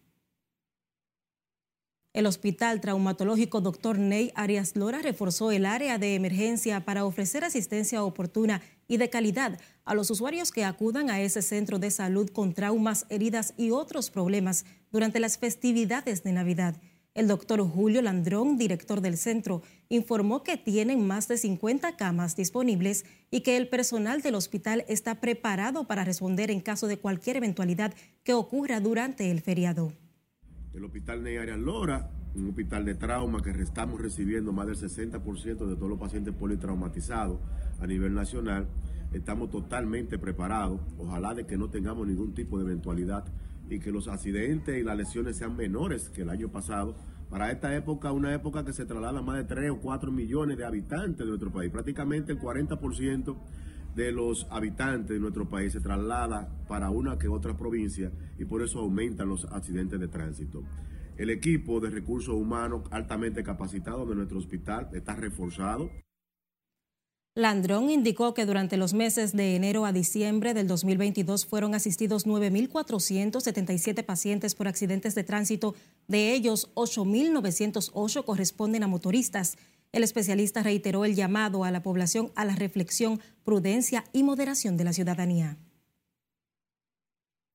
El 2.15 2.27
Hospital 2.27 2.79
Traumatológico 2.79 3.60
Dr. 3.60 4.00
Ney 4.00 4.31
Arias 4.36 4.77
Lora 4.77 5.01
reforzó 5.01 5.51
el 5.51 5.65
área 5.65 5.98
de 5.98 6.15
emergencia 6.15 6.86
para 6.86 7.03
ofrecer 7.03 7.43
asistencia 7.43 8.05
oportuna 8.05 8.62
y 8.88 8.95
de 8.95 9.10
calidad 9.10 9.60
a 9.84 9.95
los 9.95 10.10
usuarios 10.10 10.53
que 10.53 10.63
acudan 10.63 11.10
a 11.10 11.19
ese 11.19 11.41
centro 11.41 11.77
de 11.77 11.91
salud 11.91 12.29
con 12.29 12.53
traumas, 12.53 13.05
heridas 13.10 13.53
y 13.57 13.72
otros 13.72 14.12
problemas 14.12 14.63
durante 14.93 15.19
las 15.19 15.38
festividades 15.38 16.24
de 16.24 16.31
Navidad. 16.31 16.77
El 17.15 17.27
doctor 17.27 17.60
Julio 17.69 18.01
Landrón, 18.01 18.57
director 18.57 19.01
del 19.01 19.17
centro, 19.17 19.62
informó 19.89 20.41
que 20.41 20.55
tienen 20.55 21.05
más 21.05 21.27
de 21.27 21.38
50 21.38 21.98
camas 21.98 22.38
disponibles 22.38 23.03
y 23.29 23.41
que 23.41 23.57
el 23.57 23.67
personal 23.67 24.22
del 24.22 24.36
hospital 24.36 24.86
está 24.88 25.19
preparado 25.19 25.84
para 25.84 26.05
responder 26.05 26.50
en 26.50 26.62
caso 26.62 26.88
de 26.88 26.95
cualquier 26.95 27.36
eventualidad 27.36 27.93
que 28.24 28.34
ocurra 28.34 28.79
durante 28.79 29.29
el 29.31 29.41
feriado 29.41 29.91
el 30.75 30.84
Hospital 30.84 31.24
Ney 31.24 31.38
Arias 31.38 31.60
Lora, 31.60 32.10
un 32.36 32.50
hospital 32.50 32.84
de 32.84 32.96
trauma 32.96 33.41
que 33.41 33.51
estamos 33.51 34.01
recibiendo 34.01 34.51
más 34.51 34.67
del 34.67 34.75
60% 34.75 35.65
de 35.65 35.75
todos 35.75 35.89
los 35.89 36.00
pacientes 36.00 36.34
politraumatizados 36.34 37.39
a 37.79 37.88
nivel 37.88 38.13
nacional. 38.13 38.67
Estamos 39.13 39.50
totalmente 39.50 40.20
preparados, 40.20 40.82
ojalá 40.98 41.34
de 41.34 41.46
que 41.46 41.58
no 41.58 41.70
tengamos 41.70 42.08
ningún 42.08 42.34
tipo 42.34 42.58
de 42.58 42.65
eventualidad 42.65 43.24
y 43.70 43.79
que 43.79 43.91
los 43.91 44.10
accidentes 44.10 44.77
y 44.77 44.84
las 44.84 44.98
lesiones 44.98 45.38
sean 45.38 45.55
menores 45.55 46.10
que 46.10 46.24
el 46.24 46.29
año 46.29 46.50
pasado. 46.50 46.96
Para 47.29 47.51
esta 47.51 47.74
época, 47.74 48.12
una 48.12 48.34
época 48.34 48.65
que 48.65 48.74
se 48.74 48.86
traslada 48.86 49.22
más 49.22 49.38
de 49.38 49.46
3 49.46 49.72
o 49.72 49.79
4 49.79 50.12
millones 50.12 50.58
de 50.58 50.65
habitantes 50.65 51.20
de 51.20 51.25
nuestro 51.25 51.51
país, 51.51 51.72
prácticamente 51.72 52.34
el 52.34 52.39
40% 52.39 53.36
de 53.96 54.12
los 54.12 54.46
habitantes 54.50 55.10
de 55.10 55.20
nuestro 55.20 55.50
país 55.50 55.74
se 55.74 55.80
traslada 55.80 56.50
para 56.68 56.90
una 56.90 57.18
que 57.18 57.30
otra 57.30 57.56
provincia 57.56 58.12
y 58.38 58.46
por 58.46 58.62
eso 58.62 58.80
aumentan 58.80 59.30
los 59.30 59.46
accidentes 59.46 60.00
de 60.00 60.08
tránsito. 60.08 60.64
El 61.18 61.30
equipo 61.30 61.80
de 61.80 61.90
recursos 61.90 62.36
humanos 62.36 62.84
altamente 62.92 63.42
capacitado 63.44 64.06
de 64.06 64.16
nuestro 64.16 64.38
hospital 64.38 64.90
está 64.94 65.16
reforzado. 65.16 65.90
Landrón 67.38 67.90
indicó 67.90 68.34
que 68.34 68.46
durante 68.46 68.78
los 68.78 68.94
meses 68.94 69.34
de 69.34 69.56
enero 69.56 69.86
a 69.86 69.92
diciembre 69.92 70.54
del 70.54 70.68
2022 70.68 71.46
fueron 71.46 71.75
asistidos 71.75 72.25
9.477 72.25 74.06
pacientes 74.06 74.56
por 74.56 74.70
accidentes 74.70 75.16
de 75.16 75.24
tránsito, 75.25 75.75
de 76.08 76.34
ellos 76.34 76.72
8.908 76.75 78.24
corresponden 78.24 78.84
a 78.84 78.88
motoristas 78.88 79.58
el 79.96 80.04
especialista 80.04 80.62
reiteró 80.62 81.06
el 81.06 81.16
llamado 81.16 81.64
a 81.64 81.72
la 81.72 81.82
población 81.82 82.30
a 82.36 82.44
la 82.44 82.54
reflexión, 82.54 83.22
prudencia 83.46 84.04
y 84.12 84.24
moderación 84.24 84.75
de 84.75 84.84
la 84.84 84.92
ciudadanía. 84.92 85.58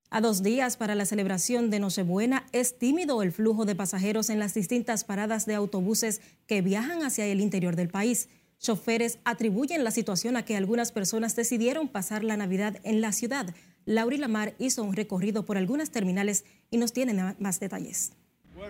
A 0.09 0.23
dos 0.23 0.43
días 0.43 0.79
para 0.79 0.95
la 0.95 1.05
celebración 1.05 1.69
de 1.69 1.81
Nochebuena, 1.81 2.47
es 2.53 2.79
tímido 2.79 3.23
el 3.23 3.31
flujo 3.31 3.67
de 3.67 3.75
pasajeros 3.75 4.31
en 4.31 4.39
las 4.39 4.55
distintas 4.55 5.05
paradas 5.05 5.45
de 5.45 5.55
autobuses 5.55 6.23
que 6.47 6.63
viajan 6.63 7.03
hacia 7.03 7.27
el 7.27 7.43
interior 7.43 7.77
del 7.77 7.91
país. 7.91 8.31
Choferes 8.59 9.19
atribuyen 9.25 9.85
la 9.85 9.91
situación 9.91 10.39
a 10.39 10.45
que 10.47 10.57
algunas 10.57 10.93
personas 10.93 11.37
decidieron 11.37 11.89
pasar 11.89 12.25
la 12.25 12.39
Navidad 12.39 12.79
en 12.85 13.03
la 13.03 13.13
ciudad. 13.13 13.55
Lauri 13.85 14.17
Lamar 14.17 14.55
hizo 14.59 14.83
un 14.83 14.97
recorrido 14.97 15.45
por 15.45 15.59
algunas 15.59 15.91
terminales 15.91 16.47
y 16.71 16.79
nos 16.79 16.95
tiene 16.95 17.35
más 17.39 17.61
detalles. 17.61 18.13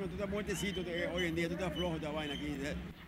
Bueno, 0.00 0.14
tú 0.16 0.22
estás 0.22 0.30
muertecito 0.30 0.80
hoy 1.12 1.26
en 1.26 1.34
día, 1.34 1.46
tú 1.46 1.52
estás 1.52 1.74
flojo 1.74 1.96
esta 1.96 2.08
vaina 2.10 2.32
aquí. 2.32 2.56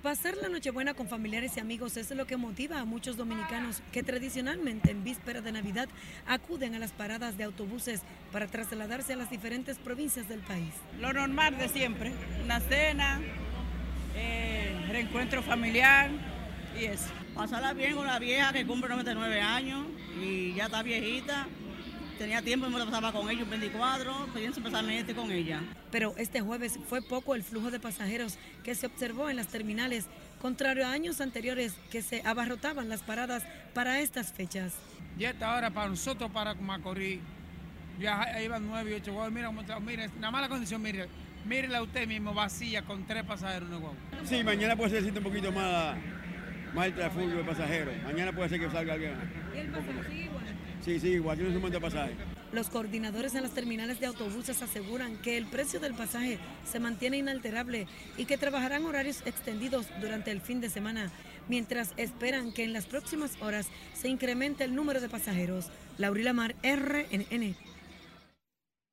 Pasar 0.03 0.37
la 0.37 0.51
Nochebuena 0.51 0.93
con 0.93 1.09
familiares 1.09 1.57
y 1.57 1.61
amigos 1.61 1.97
es 1.97 2.11
lo 2.11 2.27
que 2.27 2.37
motiva 2.37 2.81
a 2.81 2.85
muchos 2.85 3.17
dominicanos 3.17 3.83
que 3.93 4.03
tradicionalmente 4.03 4.91
en 4.91 5.03
víspera 5.03 5.41
de 5.41 5.53
Navidad 5.53 5.89
acuden 6.27 6.75
a 6.75 6.79
las 6.79 6.93
paradas 6.93 7.39
de 7.39 7.45
autobuses 7.45 8.03
para 8.31 8.47
trasladarse 8.47 9.15
a 9.15 9.17
las 9.17 9.31
diferentes 9.31 9.79
provincias 9.79 10.29
del 10.29 10.41
país. 10.41 10.75
Lo 11.01 11.15
normal 11.15 11.57
de 11.57 11.71
siempre, 11.71 12.13
una 12.45 12.61
cena, 12.61 13.23
eh, 14.15 14.77
reencuentro 14.91 15.43
familiar 15.43 16.11
y 16.79 16.85
eso. 16.85 17.09
Pasarla 17.35 17.73
bien 17.73 17.95
con 17.95 18.07
la 18.07 18.19
vieja 18.19 18.53
que 18.53 18.67
cumple 18.67 18.91
99 18.91 19.41
años 19.41 19.87
y 20.23 20.53
ya 20.53 20.67
está 20.67 20.83
viejita 20.83 21.49
tenía 22.23 22.41
tiempo 22.41 22.69
y 22.69 22.71
me 22.71 22.79
lo 22.79 22.85
pasaba 22.85 23.11
con 23.11 23.29
ellos 23.29 23.51
24, 23.51 24.29
pienso 24.33 24.63
pasarme 24.63 25.01
este 25.01 25.13
con 25.13 25.29
ella. 25.33 25.61
Pero 25.91 26.15
este 26.17 26.41
jueves 26.41 26.79
fue 26.89 27.03
poco 27.03 27.35
el 27.35 27.43
flujo 27.43 27.73
de 27.73 27.81
pasajeros 27.81 28.39
que 28.63 28.77
se 28.77 28.87
observó 28.87 29.29
en 29.29 29.35
las 29.35 29.49
terminales, 29.49 30.07
contrario 30.41 30.87
a 30.87 30.93
años 30.93 31.21
anteriores 31.21 31.75
que 31.91 32.01
se 32.01 32.23
abarrotaban 32.25 32.89
las 32.89 33.03
paradas 33.03 33.43
para 33.75 33.99
estas 33.99 34.33
fechas. 34.33 34.75
Ya 35.19 35.31
esta 35.31 35.57
hora 35.57 35.71
para 35.71 35.89
nosotros, 35.89 36.31
para 36.31 36.55
Macorís, 36.55 37.19
ya 37.99 38.41
iban 38.41 38.69
nueve 38.69 38.93
y 38.93 38.95
ocho 38.95 39.13
guaguas. 39.13 39.33
Mira, 39.33 39.51
mire, 39.81 40.09
una 40.17 40.31
mala 40.31 40.49
condición, 40.49 40.81
mire, 40.81 41.09
mírela 41.45 41.83
usted 41.83 42.07
mismo 42.07 42.33
vacía 42.33 42.83
con 42.83 43.05
tres 43.05 43.25
pasajeros 43.25 43.69
en 43.69 43.75
el 44.21 44.29
Sí, 44.29 44.45
mañana 44.45 44.77
puede 44.77 44.91
ser 45.03 45.13
un 45.13 45.25
poquito 45.25 45.51
más, 45.51 45.97
más 46.73 46.87
el 46.87 46.95
tráfico 46.95 47.27
de 47.27 47.43
pasajeros. 47.43 47.95
Mañana 48.05 48.33
puede 48.33 48.49
ser 48.49 48.61
que 48.61 48.71
salga 48.71 48.95
alguien. 48.95 49.15
¿Y 49.53 49.59
el 49.59 49.73
Sí, 50.85 50.99
sí, 50.99 51.09
igual 51.11 51.39
tiene 51.39 51.71
de 51.71 51.81
pasaje. 51.81 52.13
Los 52.53 52.69
coordinadores 52.69 53.35
en 53.35 53.43
las 53.43 53.53
terminales 53.53 54.01
de 54.01 54.07
autobuses 54.07 54.61
aseguran 54.63 55.17
que 55.19 55.37
el 55.37 55.47
precio 55.47 55.79
del 55.79 55.95
pasaje 55.95 56.39
se 56.71 56.81
mantiene 56.81 57.19
inalterable 57.19 57.87
y 58.17 58.25
que 58.25 58.37
trabajarán 58.37 58.85
horarios 58.85 59.23
extendidos 59.25 59.87
durante 60.01 60.33
el 60.33 60.41
fin 60.41 60.61
de 60.61 60.69
semana, 60.69 61.11
mientras 61.49 61.93
esperan 61.97 62.53
que 62.53 62.65
en 62.65 62.73
las 62.73 62.87
próximas 62.87 63.41
horas 63.41 63.69
se 63.95 64.09
incremente 64.09 64.65
el 64.65 64.75
número 64.75 65.01
de 65.01 65.09
pasajeros. 65.09 65.71
Laurila 65.99 66.33
Mar, 66.33 66.57
RNN. 66.63 67.55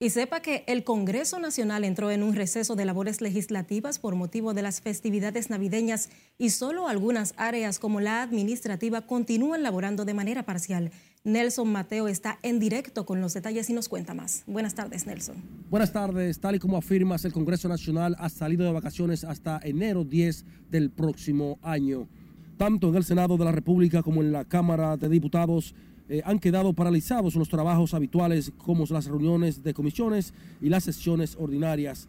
Y 0.01 0.12
sepa 0.12 0.41
que 0.41 0.63
el 0.67 0.86
Congreso 0.86 1.39
Nacional 1.39 1.84
entró 1.84 2.10
en 2.10 2.24
un 2.24 2.34
receso 2.34 2.77
de 2.77 2.86
labores 2.86 3.19
legislativas 3.19 4.00
por 4.00 4.15
motivo 4.15 4.53
de 4.53 4.62
las 4.62 4.79
festividades 4.79 5.50
navideñas 5.50 6.10
y 6.38 6.51
solo 6.51 6.88
algunas 6.88 7.34
áreas 7.36 7.79
como 7.79 8.00
la 8.00 8.22
administrativa 8.22 9.01
continúan 9.01 9.62
laborando 9.62 10.05
de 10.05 10.13
manera 10.13 10.43
parcial. 10.43 10.93
Nelson 11.26 11.70
Mateo 11.70 12.08
está 12.08 12.40
en 12.44 12.60
directo 12.60 13.06
con 13.06 13.20
los 13.20 13.34
detalles 13.34 13.70
y 13.70 13.74
nos 13.74 13.90
cuenta 13.90 14.14
más. 14.14 14.44
Buenas 14.48 14.74
tardes, 14.74 15.06
Nelson. 15.06 15.36
Buenas 15.70 15.92
tardes. 15.92 16.40
Tal 16.40 16.56
y 16.56 16.60
como 16.60 16.78
afirmas, 16.78 17.26
el 17.26 17.34
Congreso 17.34 17.68
Nacional 17.68 18.16
ha 18.20 18.30
salido 18.30 18.66
de 18.66 18.72
vacaciones 18.72 19.26
hasta 19.26 19.60
enero 19.62 20.06
10 20.06 20.46
del 20.72 20.90
próximo 20.90 21.60
año. 21.62 22.08
Tanto 22.58 22.88
en 22.88 22.96
el 22.96 23.04
Senado 23.04 23.36
de 23.36 23.44
la 23.44 23.52
República 23.52 24.02
como 24.02 24.22
en 24.22 24.32
la 24.32 24.46
Cámara 24.46 24.96
de 24.96 25.10
Diputados 25.10 25.76
eh, 26.08 26.22
han 26.24 26.40
quedado 26.40 26.72
paralizados 26.72 27.36
los 27.36 27.50
trabajos 27.50 27.94
habituales 27.94 28.54
como 28.58 28.86
las 28.90 29.06
reuniones 29.06 29.62
de 29.62 29.74
comisiones 29.74 30.34
y 30.62 30.70
las 30.70 30.86
sesiones 30.86 31.36
ordinarias. 31.38 32.08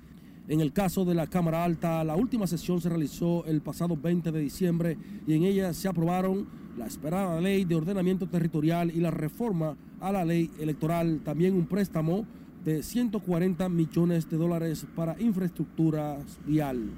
En 0.50 0.61
el 0.61 0.73
caso 0.73 1.04
de 1.04 1.14
la 1.14 1.28
Cámara 1.28 1.62
Alta, 1.62 2.02
la 2.02 2.16
última 2.16 2.45
sesión 2.49 2.80
se 2.80 2.88
realizó 2.88 3.45
el 3.47 3.61
pasado 3.61 3.97
20 3.97 4.33
de 4.33 4.40
diciembre 4.40 4.99
y 5.25 5.35
en 5.35 5.45
ella 5.45 5.73
se 5.73 5.87
aprobaron 5.87 6.45
la 6.76 6.88
esperada 6.88 7.40
ley 7.40 7.64
de 7.64 7.76
ordenamiento 7.76 8.26
territorial 8.26 8.90
y 8.92 8.99
la 8.99 9.12
reforma 9.12 9.76
a 10.00 10.11
la 10.11 10.25
ley 10.25 10.50
electoral, 10.59 11.21
también 11.23 11.54
un 11.54 11.66
préstamo 11.66 12.26
de 12.64 12.83
140 12.83 13.69
millones 13.69 14.28
de 14.28 14.37
dólares 14.38 14.85
para 14.97 15.14
infraestructura 15.23 16.19
vial. 16.45 16.90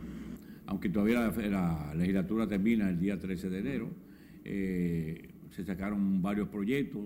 Aunque 0.64 0.88
todavía 0.88 1.30
la, 1.50 1.92
legislatura 1.94 2.48
termina 2.48 2.88
el 2.88 2.98
día 2.98 3.20
13 3.20 3.50
de 3.50 3.58
enero, 3.58 3.90
eh, 4.46 5.28
se 5.50 5.62
sacaron 5.62 6.22
varios 6.22 6.48
proyectos 6.48 7.02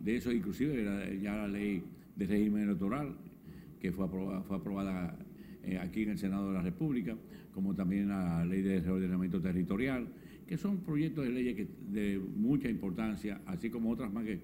de 0.00 0.16
eso, 0.16 0.32
inclusive 0.32 1.20
ya 1.22 1.36
la 1.36 1.48
ley 1.48 1.84
de 2.16 2.26
régimen 2.26 2.62
electoral 2.62 3.14
que 3.78 3.92
fue 3.92 4.08
fue 4.08 4.56
aprobada 4.56 5.18
eh, 5.64 5.78
aquí 5.78 6.02
en 6.02 6.10
el 6.10 6.18
Senado 6.18 6.48
de 6.48 6.54
la 6.54 6.62
República, 6.62 7.16
como 7.54 7.74
también 7.74 8.08
la 8.08 8.44
ley 8.44 8.62
de 8.62 8.80
reordenamiento 8.80 9.40
territorial, 9.40 10.08
que 10.46 10.56
son 10.56 10.78
proyectos 10.78 11.24
de 11.24 11.30
leyes 11.30 11.68
de 11.90 12.20
mucha 12.36 12.68
importancia, 12.68 13.40
así 13.46 13.70
como 13.70 13.90
otras 13.90 14.12
más 14.12 14.24
que, 14.24 14.40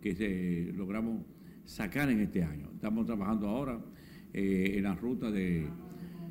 que 0.00 0.14
se 0.14 0.72
logramos 0.76 1.22
sacar 1.64 2.10
en 2.10 2.20
este 2.20 2.42
año. 2.42 2.70
Estamos 2.74 3.06
trabajando 3.06 3.48
ahora 3.48 3.78
eh, 4.32 4.74
en 4.76 4.84
la 4.84 4.94
ruta 4.94 5.30
de, 5.30 5.66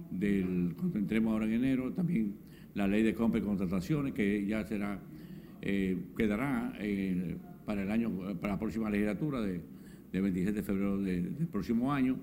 del, 0.10 0.74
cuando 0.78 1.00
entremos 1.00 1.32
ahora 1.34 1.46
en 1.46 1.54
enero, 1.54 1.92
también 1.94 2.36
la 2.74 2.88
ley 2.88 3.04
de 3.04 3.14
compra 3.14 3.40
y 3.40 3.44
contrataciones, 3.44 4.14
que 4.14 4.46
ya 4.46 4.66
será, 4.66 5.00
eh, 5.62 5.98
quedará 6.18 6.74
para 7.66 7.84
el 7.84 7.92
año, 7.92 8.12
para 8.40 8.54
la 8.54 8.60
próxima 8.60 8.90
legislatura 8.90 9.42
de, 9.42 9.62
27 10.12 10.52
de 10.52 10.64
febrero 10.64 10.98
del 10.98 11.48
próximo 11.52 11.94
año, 11.94 12.18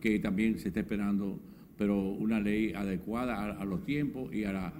que 0.00 0.18
también 0.18 0.58
se 0.58 0.68
está 0.68 0.80
esperando 0.80 1.40
pero 1.78 1.96
una 1.96 2.40
ley 2.40 2.72
adecuada 2.74 3.36
a, 3.36 3.62
a 3.62 3.64
los 3.64 3.84
tiempos 3.84 4.34
y 4.34 4.44
a 4.44 4.52
la 4.52 4.72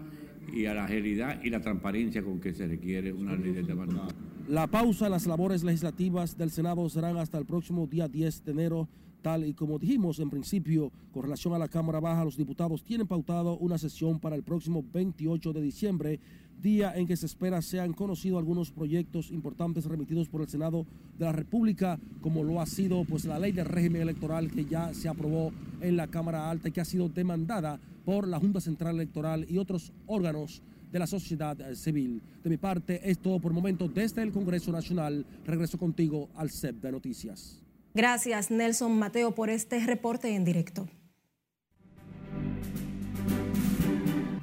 y 0.53 0.67
a 0.67 0.75
la 0.75 0.85
agilidad 0.85 1.43
y 1.43 1.51
la 1.51 1.61
transparencia 1.61 2.23
con 2.23 2.41
que 2.41 2.53
se 2.53 2.67
requiere 2.67 3.13
una 3.13 3.35
ley 3.37 3.53
de 3.53 3.61
este 3.61 3.75
magnitud. 3.75 4.13
La 4.49 4.67
pausa 4.67 5.07
en 5.07 5.13
las 5.13 5.27
labores 5.27 5.63
legislativas 5.63 6.37
del 6.37 6.51
Senado 6.51 6.89
serán 6.89 7.19
hasta 7.19 7.39
el 7.39 7.45
próximo 7.45 7.87
día 7.87 8.09
10 8.09 8.45
de 8.45 8.53
enero, 8.53 8.89
tal 9.21 9.45
y 9.45 9.53
como 9.53 9.79
dijimos 9.79 10.19
en 10.21 10.31
principio, 10.31 10.91
con 11.13 11.25
relación 11.25 11.53
a 11.53 11.59
la 11.59 11.69
Cámara 11.69 12.01
Baja, 12.01 12.25
los 12.25 12.37
diputados 12.37 12.83
tienen 12.83 13.07
pautado 13.07 13.59
una 13.59 13.77
sesión 13.77 14.19
para 14.19 14.37
el 14.37 14.43
próximo 14.43 14.83
28 14.91 15.53
de 15.53 15.61
diciembre, 15.61 16.21
día 16.63 16.93
en 16.97 17.07
que 17.07 17.17
se 17.17 17.27
espera 17.27 17.63
sean 17.63 17.93
conocidos 17.93 18.39
algunos 18.39 18.71
proyectos 18.71 19.31
importantes 19.31 19.85
remitidos 19.85 20.29
por 20.29 20.41
el 20.41 20.49
Senado 20.49 20.87
de 21.19 21.25
la 21.25 21.33
República, 21.33 21.99
como 22.21 22.45
lo 22.45 22.61
ha 22.61 22.67
sido 22.67 23.05
pues 23.05 23.25
la 23.25 23.39
ley 23.39 23.53
de 23.53 23.65
régimen 23.65 24.03
electoral 24.03 24.51
que 24.51 24.65
ya 24.65 24.93
se 24.95 25.09
aprobó 25.09 25.53
en 25.81 25.97
la 25.97 26.07
Cámara 26.09 26.51
Alta 26.51 26.69
y 26.69 26.73
que 26.73 26.81
ha 26.81 26.85
sido 26.85 27.09
demandada 27.09 27.79
por 28.05 28.27
la 28.27 28.41
Junta 28.41 28.61
Central 28.61 28.95
Electoral 28.97 29.47
y 29.49 29.59
otros 29.59 29.93
órganos 30.07 30.63
de 30.91 30.99
la 30.99 31.07
sociedad 31.07 31.61
eh, 31.61 31.77
civil. 31.77 32.23
De 32.43 32.51
mi 32.51 32.57
parte, 32.57 33.01
es 33.09 33.19
todo 33.19 33.39
por 33.39 33.53
el 33.53 33.57
momento 33.57 33.89
desde 33.89 34.23
el 34.23 34.33
Congreso 34.33 34.73
Nacional. 34.73 35.25
Regreso 35.45 35.79
contigo 35.79 36.29
al 36.35 36.51
CEP 36.51 36.77
de 36.81 36.93
Noticias. 36.93 37.63
Gracias, 37.95 38.51
Nelson 38.51 38.99
Mateo, 38.99 39.35
por 39.35 39.51
este 39.51 39.85
reporte 39.85 40.35
en 40.35 40.45
directo. 40.45 40.89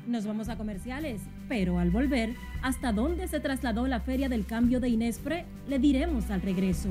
Nos 0.08 0.26
vamos 0.26 0.50
a 0.50 0.58
comerciales, 0.58 1.22
pero 1.48 1.80
al 1.80 1.92
volver, 1.92 2.34
¿hasta 2.62 2.92
dónde 2.92 3.28
se 3.28 3.40
trasladó 3.40 3.88
la 3.88 4.00
Feria 4.00 4.30
del 4.30 4.46
Cambio 4.46 4.80
de 4.80 4.90
Inespre? 4.90 5.46
Le 5.68 5.80
diremos 5.80 6.30
al 6.32 6.42
regreso. 6.42 6.90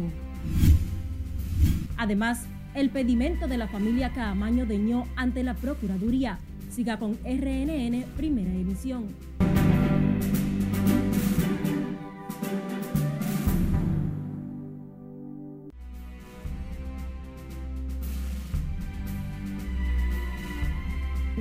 Además, 1.97 2.47
el 2.75 2.91
pedimento 2.91 3.47
de 3.47 3.57
la 3.57 3.69
familia 3.69 4.11
Caamaño 4.11 4.67
Deñó 4.67 5.07
ante 5.17 5.43
la 5.43 5.55
Procuraduría 5.55 6.39
Siga 6.75 6.99
con 6.99 7.13
RNN 7.25 8.05
Primera 8.17 8.51
Emisión. 8.51 9.15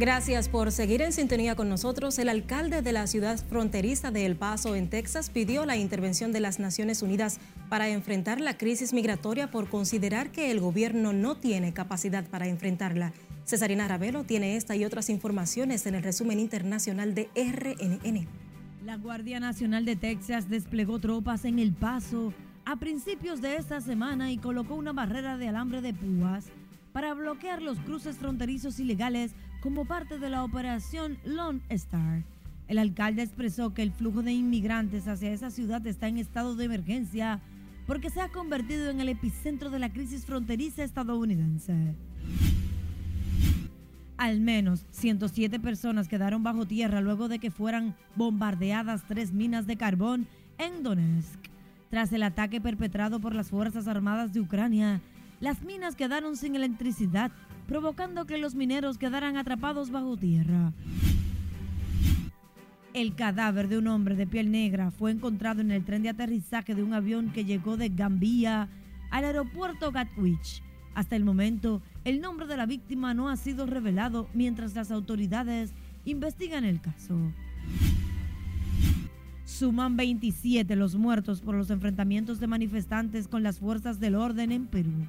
Gracias 0.04 0.50
por 0.50 0.74
seguir 0.74 1.02
en 1.02 1.14
sintonía 1.14 1.56
con 1.56 1.70
nosotros. 1.70 2.20
El 2.20 2.28
alcalde 2.28 2.82
de 2.82 2.92
la 2.92 3.08
ciudad 3.08 3.40
fronteriza 3.48 4.12
de 4.12 4.26
El 4.26 4.36
Paso, 4.36 4.76
en 4.76 4.90
Texas, 4.90 5.30
pidió 5.30 5.66
la 5.66 5.78
intervención 5.78 6.34
de 6.34 6.42
las 6.42 6.60
Naciones 6.60 7.02
Unidas 7.02 7.40
para 7.70 7.88
enfrentar 7.88 8.42
la 8.42 8.58
crisis 8.58 8.92
migratoria 8.92 9.50
por 9.50 9.70
considerar 9.70 10.30
que 10.30 10.52
el 10.52 10.60
gobierno 10.60 11.14
no 11.14 11.36
tiene 11.36 11.72
capacidad 11.72 12.26
para 12.26 12.50
enfrentarla. 12.50 13.14
Cesarina 13.46 13.88
Ravelo 13.88 14.26
tiene 14.26 14.58
esta 14.58 14.76
y 14.76 14.84
otras 14.84 15.10
informaciones 15.10 15.86
en 15.86 15.96
el 15.96 16.04
resumen 16.04 16.38
internacional 16.42 17.16
de 17.16 17.30
RNN. 17.34 18.28
La 18.84 18.98
Guardia 18.98 19.40
Nacional 19.40 19.86
de 19.86 19.96
Texas 19.96 20.50
desplegó 20.50 21.00
tropas 21.00 21.46
en 21.46 21.60
El 21.60 21.72
Paso 21.72 22.34
a 22.66 22.76
principios 22.76 23.40
de 23.40 23.56
esta 23.56 23.80
semana 23.80 24.34
y 24.34 24.38
colocó 24.38 24.76
una 24.76 24.92
barrera 24.92 25.38
de 25.38 25.48
alambre 25.48 25.82
de 25.82 25.94
púas 25.94 26.48
para 26.92 27.14
bloquear 27.14 27.62
los 27.62 27.80
cruces 27.80 28.18
fronterizos 28.18 28.80
ilegales 28.80 29.34
como 29.64 29.86
parte 29.86 30.20
de 30.20 30.30
la 30.30 30.44
operación 30.44 31.18
Lone 31.24 31.62
Star. 31.70 32.26
El 32.68 32.78
alcalde 32.78 33.22
expresó 33.22 33.74
que 33.74 33.82
el 33.82 33.94
flujo 33.94 34.22
de 34.22 34.34
inmigrantes 34.34 35.08
hacia 35.08 35.32
esa 35.32 35.52
ciudad 35.52 35.88
está 35.88 36.10
en 36.10 36.18
estado 36.18 36.58
de 36.58 36.66
emergencia 36.66 37.40
porque 37.88 38.10
se 38.10 38.20
ha 38.20 38.28
convertido 38.28 38.90
en 38.90 39.00
el 39.00 39.08
epicentro 39.08 39.70
de 39.70 39.80
la 39.80 39.94
crisis 39.94 40.26
fronteriza 40.26 40.84
estadounidense. 40.84 41.96
Al 44.18 44.42
menos 44.42 44.86
107 44.92 45.62
personas 45.62 46.10
quedaron 46.10 46.44
bajo 46.44 46.66
tierra 46.66 47.00
luego 47.00 47.30
de 47.30 47.40
que 47.40 47.50
fueran 47.50 47.96
bombardeadas 48.18 49.08
tres 49.08 49.32
minas 49.32 49.66
de 49.66 49.78
carbón 49.78 50.28
en 50.58 50.84
Donetsk. 50.84 51.40
Tras 51.90 52.12
el 52.12 52.24
ataque 52.24 52.60
perpetrado 52.60 53.22
por 53.22 53.34
las 53.34 53.50
Fuerzas 53.50 53.88
Armadas 53.88 54.34
de 54.34 54.42
Ucrania, 54.42 55.00
las 55.44 55.62
minas 55.62 55.98
quedaron 55.98 56.38
sin 56.38 56.56
electricidad, 56.56 57.30
provocando 57.68 58.26
que 58.26 58.38
los 58.38 58.56
mineros 58.56 58.98
quedaran 58.98 59.36
atrapados 59.36 59.92
bajo 59.92 60.16
tierra. 60.16 60.72
El 62.94 63.14
cadáver 63.14 63.68
de 63.68 63.78
un 63.78 63.88
hombre 63.88 64.16
de 64.16 64.26
piel 64.26 64.52
negra 64.52 64.90
fue 64.90 65.12
encontrado 65.12 65.60
en 65.60 65.72
el 65.72 65.84
tren 65.84 66.02
de 66.02 66.08
aterrizaje 66.08 66.76
de 66.76 66.82
un 66.82 66.94
avión 66.94 67.34
que 67.34 67.44
llegó 67.44 67.76
de 67.76 67.90
Gambia 67.90 68.70
al 69.12 69.26
aeropuerto 69.26 69.92
Gatwick. 69.92 70.64
Hasta 70.96 71.18
el 71.18 71.26
momento, 71.26 71.82
el 72.06 72.22
nombre 72.22 72.48
de 72.48 72.56
la 72.56 72.66
víctima 72.66 73.14
no 73.14 73.28
ha 73.28 73.36
sido 73.36 73.66
revelado 73.66 74.30
mientras 74.34 74.76
las 74.76 74.92
autoridades 74.92 75.74
investigan 76.06 76.64
el 76.64 76.80
caso. 76.80 77.20
Suman 79.44 79.98
27 79.98 80.78
los 80.78 80.96
muertos 80.96 81.42
por 81.42 81.56
los 81.56 81.70
enfrentamientos 81.70 82.40
de 82.40 82.48
manifestantes 82.48 83.28
con 83.28 83.44
las 83.44 83.60
fuerzas 83.60 84.00
del 84.00 84.16
orden 84.16 84.54
en 84.54 84.68
Perú. 84.68 85.06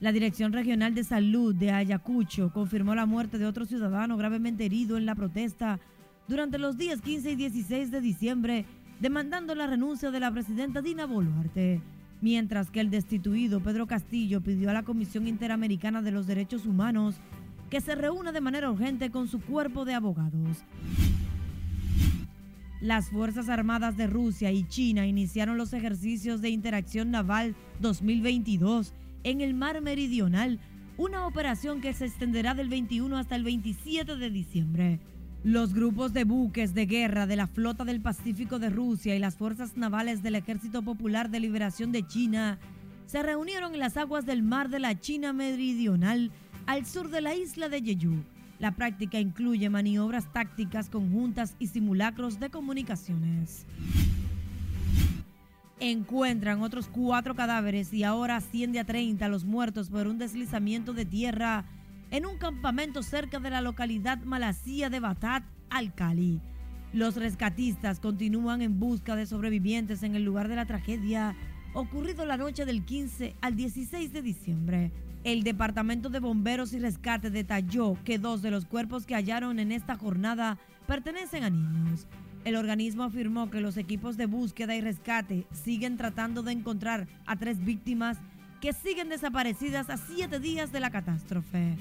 La 0.00 0.12
Dirección 0.12 0.52
Regional 0.52 0.94
de 0.94 1.04
Salud 1.04 1.54
de 1.54 1.70
Ayacucho 1.70 2.52
confirmó 2.52 2.94
la 2.94 3.06
muerte 3.06 3.38
de 3.38 3.46
otro 3.46 3.64
ciudadano 3.64 4.16
gravemente 4.16 4.64
herido 4.64 4.96
en 4.96 5.06
la 5.06 5.14
protesta 5.14 5.80
durante 6.28 6.58
los 6.58 6.76
días 6.76 7.00
15 7.00 7.32
y 7.32 7.36
16 7.36 7.90
de 7.90 8.00
diciembre, 8.00 8.64
demandando 9.00 9.54
la 9.54 9.66
renuncia 9.66 10.10
de 10.10 10.20
la 10.20 10.32
presidenta 10.32 10.82
Dina 10.82 11.06
Boluarte 11.06 11.80
mientras 12.24 12.70
que 12.70 12.80
el 12.80 12.88
destituido 12.88 13.60
Pedro 13.60 13.86
Castillo 13.86 14.40
pidió 14.40 14.70
a 14.70 14.72
la 14.72 14.82
Comisión 14.82 15.28
Interamericana 15.28 16.00
de 16.00 16.10
los 16.10 16.26
Derechos 16.26 16.64
Humanos 16.64 17.16
que 17.68 17.82
se 17.82 17.94
reúna 17.94 18.32
de 18.32 18.40
manera 18.40 18.70
urgente 18.70 19.10
con 19.10 19.28
su 19.28 19.40
cuerpo 19.40 19.84
de 19.84 19.92
abogados. 19.92 20.64
Las 22.80 23.10
Fuerzas 23.10 23.50
Armadas 23.50 23.98
de 23.98 24.06
Rusia 24.06 24.52
y 24.52 24.66
China 24.66 25.06
iniciaron 25.06 25.58
los 25.58 25.74
ejercicios 25.74 26.40
de 26.40 26.48
interacción 26.48 27.10
naval 27.10 27.54
2022 27.80 28.94
en 29.24 29.40
el 29.40 29.54
Mar 29.54 29.80
Meridional, 29.80 30.60
una 30.96 31.26
operación 31.26 31.80
que 31.80 31.92
se 31.92 32.06
extenderá 32.06 32.54
del 32.54 32.68
21 32.68 33.16
hasta 33.16 33.34
el 33.34 33.42
27 33.42 34.16
de 34.16 34.30
diciembre. 34.30 35.00
Los 35.42 35.74
grupos 35.74 36.12
de 36.12 36.24
buques 36.24 36.72
de 36.72 36.86
guerra 36.86 37.26
de 37.26 37.36
la 37.36 37.46
Flota 37.46 37.84
del 37.84 38.00
Pacífico 38.00 38.58
de 38.58 38.70
Rusia 38.70 39.16
y 39.16 39.18
las 39.18 39.36
fuerzas 39.36 39.76
navales 39.76 40.22
del 40.22 40.36
Ejército 40.36 40.82
Popular 40.82 41.30
de 41.30 41.40
Liberación 41.40 41.90
de 41.90 42.06
China 42.06 42.58
se 43.06 43.22
reunieron 43.22 43.74
en 43.74 43.80
las 43.80 43.96
aguas 43.96 44.24
del 44.24 44.42
mar 44.42 44.68
de 44.68 44.78
la 44.78 44.98
China 44.98 45.32
Meridional 45.32 46.30
al 46.66 46.86
sur 46.86 47.10
de 47.10 47.20
la 47.20 47.34
isla 47.34 47.68
de 47.68 47.82
Jeju. 47.82 48.22
La 48.58 48.72
práctica 48.72 49.18
incluye 49.18 49.68
maniobras 49.68 50.32
tácticas 50.32 50.88
conjuntas 50.88 51.56
y 51.58 51.66
simulacros 51.66 52.40
de 52.40 52.50
comunicaciones. 52.50 53.66
Encuentran 55.80 56.62
otros 56.62 56.88
cuatro 56.88 57.34
cadáveres 57.34 57.92
y 57.92 58.04
ahora 58.04 58.36
asciende 58.36 58.78
a 58.78 58.84
30 58.84 59.26
los 59.28 59.44
muertos 59.44 59.90
por 59.90 60.06
un 60.06 60.18
deslizamiento 60.18 60.92
de 60.92 61.04
tierra 61.04 61.64
en 62.10 62.26
un 62.26 62.38
campamento 62.38 63.02
cerca 63.02 63.40
de 63.40 63.50
la 63.50 63.60
localidad 63.60 64.18
malasía 64.22 64.88
de 64.88 65.00
Batat, 65.00 65.42
Al-Cali. 65.70 66.40
Los 66.92 67.16
rescatistas 67.16 67.98
continúan 67.98 68.62
en 68.62 68.78
busca 68.78 69.16
de 69.16 69.26
sobrevivientes 69.26 70.04
en 70.04 70.14
el 70.14 70.24
lugar 70.24 70.46
de 70.46 70.54
la 70.54 70.64
tragedia 70.64 71.34
ocurrido 71.72 72.24
la 72.24 72.36
noche 72.36 72.64
del 72.64 72.84
15 72.84 73.34
al 73.40 73.56
16 73.56 74.12
de 74.12 74.22
diciembre. 74.22 74.92
El 75.24 75.42
Departamento 75.42 76.08
de 76.08 76.20
Bomberos 76.20 76.72
y 76.72 76.78
Rescate 76.78 77.30
detalló 77.30 77.96
que 78.04 78.18
dos 78.18 78.42
de 78.42 78.52
los 78.52 78.64
cuerpos 78.64 79.06
que 79.06 79.16
hallaron 79.16 79.58
en 79.58 79.72
esta 79.72 79.96
jornada 79.96 80.56
pertenecen 80.86 81.42
a 81.42 81.50
niños. 81.50 82.06
El 82.44 82.56
organismo 82.56 83.04
afirmó 83.04 83.50
que 83.50 83.62
los 83.62 83.78
equipos 83.78 84.18
de 84.18 84.26
búsqueda 84.26 84.76
y 84.76 84.82
rescate 84.82 85.46
siguen 85.50 85.96
tratando 85.96 86.42
de 86.42 86.52
encontrar 86.52 87.08
a 87.24 87.36
tres 87.36 87.64
víctimas 87.64 88.18
que 88.60 88.74
siguen 88.74 89.08
desaparecidas 89.08 89.88
a 89.88 89.96
siete 89.96 90.38
días 90.40 90.70
de 90.70 90.80
la 90.80 90.90
catástrofe. 90.90 91.76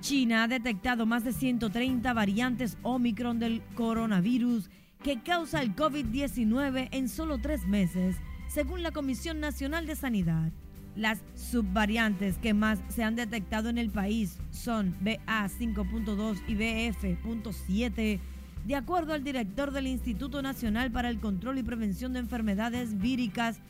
China 0.00 0.44
ha 0.44 0.48
detectado 0.48 1.04
más 1.04 1.24
de 1.24 1.34
130 1.34 2.12
variantes 2.14 2.78
Omicron 2.82 3.38
del 3.38 3.62
coronavirus 3.74 4.70
que 5.02 5.22
causa 5.22 5.60
el 5.60 5.76
COVID-19 5.76 6.88
en 6.92 7.08
solo 7.08 7.38
tres 7.38 7.66
meses, 7.66 8.16
según 8.48 8.82
la 8.82 8.92
Comisión 8.92 9.40
Nacional 9.40 9.86
de 9.86 9.96
Sanidad. 9.96 10.52
Las 10.96 11.22
subvariantes 11.34 12.38
que 12.38 12.52
más 12.52 12.80
se 12.88 13.04
han 13.04 13.14
detectado 13.14 13.68
en 13.68 13.78
el 13.78 13.90
país 13.90 14.38
son 14.50 14.94
BA5.2 15.02 16.42
y 16.48 16.54
BF.7, 16.54 18.20
de 18.66 18.76
acuerdo 18.76 19.14
al 19.14 19.24
director 19.24 19.70
del 19.70 19.86
Instituto 19.86 20.42
Nacional 20.42 20.90
para 20.90 21.08
el 21.08 21.20
Control 21.20 21.58
y 21.58 21.62
Prevención 21.62 22.12
de 22.12 22.18
Enfermedades 22.18 22.98
Víricas, 22.98 23.60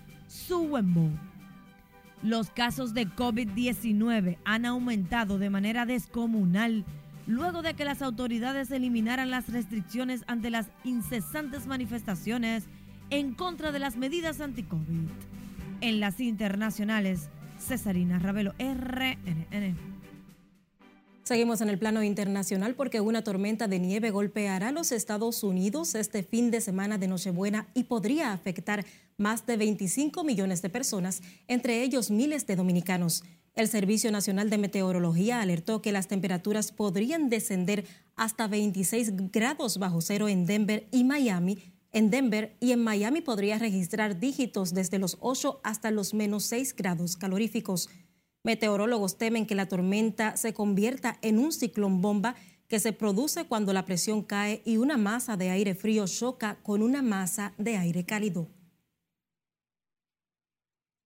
Wenbo. 0.50 1.11
Los 2.22 2.50
casos 2.50 2.94
de 2.94 3.06
COVID-19 3.06 4.38
han 4.44 4.66
aumentado 4.66 5.38
de 5.38 5.50
manera 5.50 5.87
descomunal 5.87 6.85
luego 7.26 7.62
de 7.62 7.74
que 7.74 7.85
las 7.85 8.02
autoridades 8.02 8.70
eliminaran 8.70 9.30
las 9.30 9.48
restricciones 9.48 10.24
ante 10.26 10.50
las 10.50 10.70
incesantes 10.85 11.66
manifestaciones 11.66 12.64
en 13.11 13.35
contra 13.35 13.72
de 13.72 13.78
las 13.78 13.96
medidas 13.96 14.40
anti-COVID. 14.40 15.09
En 15.83 15.99
las 15.99 16.21
internacionales, 16.21 17.31
Cesarina 17.59 18.19
Ravelo, 18.19 18.53
RNN. 18.59 19.77
Seguimos 21.23 21.62
en 21.62 21.71
el 21.71 21.79
plano 21.79 22.03
internacional 22.03 22.75
porque 22.75 23.01
una 23.01 23.23
tormenta 23.23 23.66
de 23.66 23.79
nieve 23.79 24.11
golpeará 24.11 24.73
los 24.73 24.93
Estados 24.93 25.43
Unidos 25.43 25.95
este 25.95 26.23
fin 26.23 26.51
de 26.51 26.61
semana 26.61 26.99
de 26.99 27.09
Nochebuena 27.09 27.66
y 27.73 27.85
podría 27.85 28.33
afectar 28.33 28.85
más 29.16 29.47
de 29.47 29.57
25 29.57 30.23
millones 30.23 30.61
de 30.61 30.69
personas, 30.69 31.23
entre 31.49 31.83
ellos 31.83 32.11
miles 32.11 32.47
de 32.47 32.57
dominicanos. 32.57 33.25
El 33.55 33.69
Servicio 33.69 34.12
Nacional 34.12 34.51
de 34.51 34.59
Meteorología 34.59 35.40
alertó 35.40 35.81
que 35.81 35.93
las 35.93 36.09
temperaturas 36.09 36.73
podrían 36.73 37.31
descender 37.31 37.87
hasta 38.16 38.49
26 38.49 39.31
grados 39.33 39.79
bajo 39.79 40.03
cero 40.03 40.29
en 40.29 40.45
Denver 40.45 40.88
y 40.93 41.05
Miami. 41.05 41.73
En 41.92 42.11
Denver 42.11 42.57
y 42.61 42.72
en 42.72 42.85
Miami 42.85 43.20
podría 43.20 43.59
registrar 43.59 44.20
dígitos 44.20 44.74
desde 44.74 44.98
los 44.98 45.16
8 45.20 45.61
hasta 45.64 45.90
los 45.90 46.14
menos 46.14 46.44
6 46.44 46.76
grados 46.76 47.16
caloríficos. 47.16 47.88
Meteorólogos 48.44 49.18
temen 49.18 49.46
que 49.46 49.57
la 49.57 49.66
tormenta 49.66 50.37
se 50.37 50.55
convierta 50.55 51.18
en 51.20 51.38
un 51.38 51.53
ciclón 51.53 52.00
bomba 52.00 52.37
que 52.68 52.79
se 52.79 52.92
produce 52.92 53.46
cuando 53.46 53.72
la 53.72 53.85
presión 53.85 54.22
cae 54.22 54.62
y 54.64 54.76
una 54.76 54.96
masa 54.96 55.37
de 55.37 55.50
aire 55.50 55.74
frío 55.74 56.07
choca 56.07 56.61
con 56.62 56.83
una 56.83 57.03
masa 57.03 57.53
de 57.59 57.76
aire 57.76 58.05
cálido. 58.05 58.48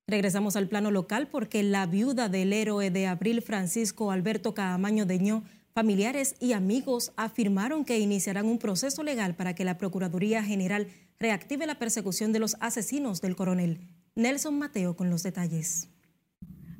Regresamos 0.06 0.54
al 0.56 0.68
plano 0.68 0.90
local 0.90 1.28
porque 1.28 1.62
la 1.62 1.86
viuda 1.86 2.28
del 2.28 2.52
héroe 2.52 2.90
de 2.90 3.06
abril 3.06 3.40
Francisco 3.40 4.10
Alberto 4.10 4.52
Caamaño 4.52 5.06
Deñó, 5.06 5.44
familiares 5.74 6.36
y 6.40 6.52
amigos 6.52 7.12
afirmaron 7.16 7.84
que 7.84 7.98
iniciarán 7.98 8.46
un 8.46 8.58
proceso 8.58 9.02
legal 9.02 9.34
para 9.34 9.54
que 9.54 9.64
la 9.64 9.76
Procuraduría 9.76 10.42
General 10.44 10.86
reactive 11.18 11.66
la 11.66 11.80
persecución 11.80 12.32
de 12.32 12.38
los 12.38 12.56
asesinos 12.60 13.20
del 13.20 13.34
coronel. 13.34 13.80
Nelson 14.14 14.56
Mateo 14.56 14.94
con 14.94 15.10
los 15.10 15.24
detalles. 15.24 15.88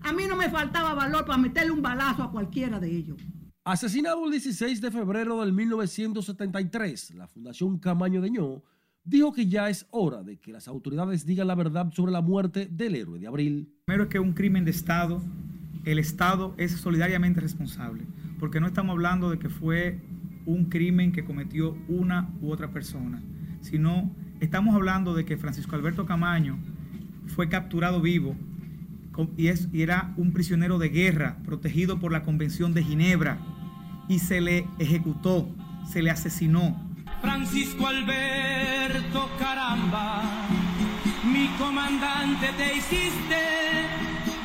A 0.01 0.13
mí 0.13 0.27
no 0.29 0.37
me 0.37 0.49
faltaba 0.49 0.95
valor 0.95 1.27
para 1.27 1.39
meterle 1.39 1.73
un 1.73 1.83
balazo 1.83 2.23
a 2.23 2.31
cualquiera 2.31 2.79
de 2.79 2.89
ellos. 2.89 3.21
Asesinado 3.65 4.25
el 4.27 4.31
16 4.31 4.81
de 4.81 4.91
febrero 4.93 5.41
del 5.41 5.53
1973, 5.53 7.15
la 7.17 7.27
Fundación 7.27 7.79
Camaño 7.79 8.21
Deñó 8.21 8.63
dijo 9.03 9.33
que 9.33 9.49
ya 9.49 9.71
es 9.71 9.87
hora 9.91 10.23
de 10.23 10.37
que 10.37 10.53
las 10.53 10.69
autoridades 10.69 11.27
digan 11.27 11.49
la 11.49 11.57
verdad 11.57 11.91
sobre 11.93 12.13
la 12.13 12.21
muerte 12.21 12.69
del 12.71 12.95
héroe 12.95 13.19
de 13.19 13.27
abril. 13.27 13.75
Primero 13.87 14.05
es 14.05 14.11
que 14.11 14.21
un 14.21 14.35
crimen 14.35 14.65
de 14.65 14.71
Estado, 14.71 15.21
el 15.85 15.99
Estado 15.99 16.55
es 16.59 16.73
solidariamente 16.73 17.41
responsable, 17.41 18.05
porque 18.39 18.61
no 18.61 18.67
estamos 18.67 18.93
hablando 18.93 19.31
de 19.31 19.39
que 19.39 19.49
fue 19.49 20.01
un 20.47 20.67
crimen 20.67 21.13
que 21.13 21.25
cometió 21.25 21.77
una 21.89 22.29
u 22.41 22.51
otra 22.51 22.71
persona, 22.71 23.23
sino 23.61 24.11
estamos 24.41 24.75
hablando 24.75 25.15
de 25.15 25.25
que 25.25 25.37
Francisco 25.37 25.77
Alberto 25.77 26.07
Camaño 26.07 26.59
fue 27.27 27.49
capturado 27.49 28.01
vivo 28.01 28.37
y, 29.37 29.49
y 29.49 29.83
era 29.83 30.13
un 30.17 30.33
prisionero 30.33 30.79
de 30.79 30.89
guerra 30.89 31.39
protegido 31.45 31.99
por 31.99 32.13
la 32.13 32.23
Convención 32.23 32.75
de 32.75 32.83
Ginebra 32.83 33.39
y 34.09 34.19
se 34.19 34.41
le 34.41 34.67
ejecutó, 34.79 35.49
se 35.91 36.03
le 36.03 36.11
asesinó. 36.11 36.81
Francisco 37.21 37.87
Alberto, 37.87 39.31
caramba, 39.39 40.23
mi 41.33 41.47
comandante 41.59 42.49
te 42.57 42.77
hiciste, 42.77 43.43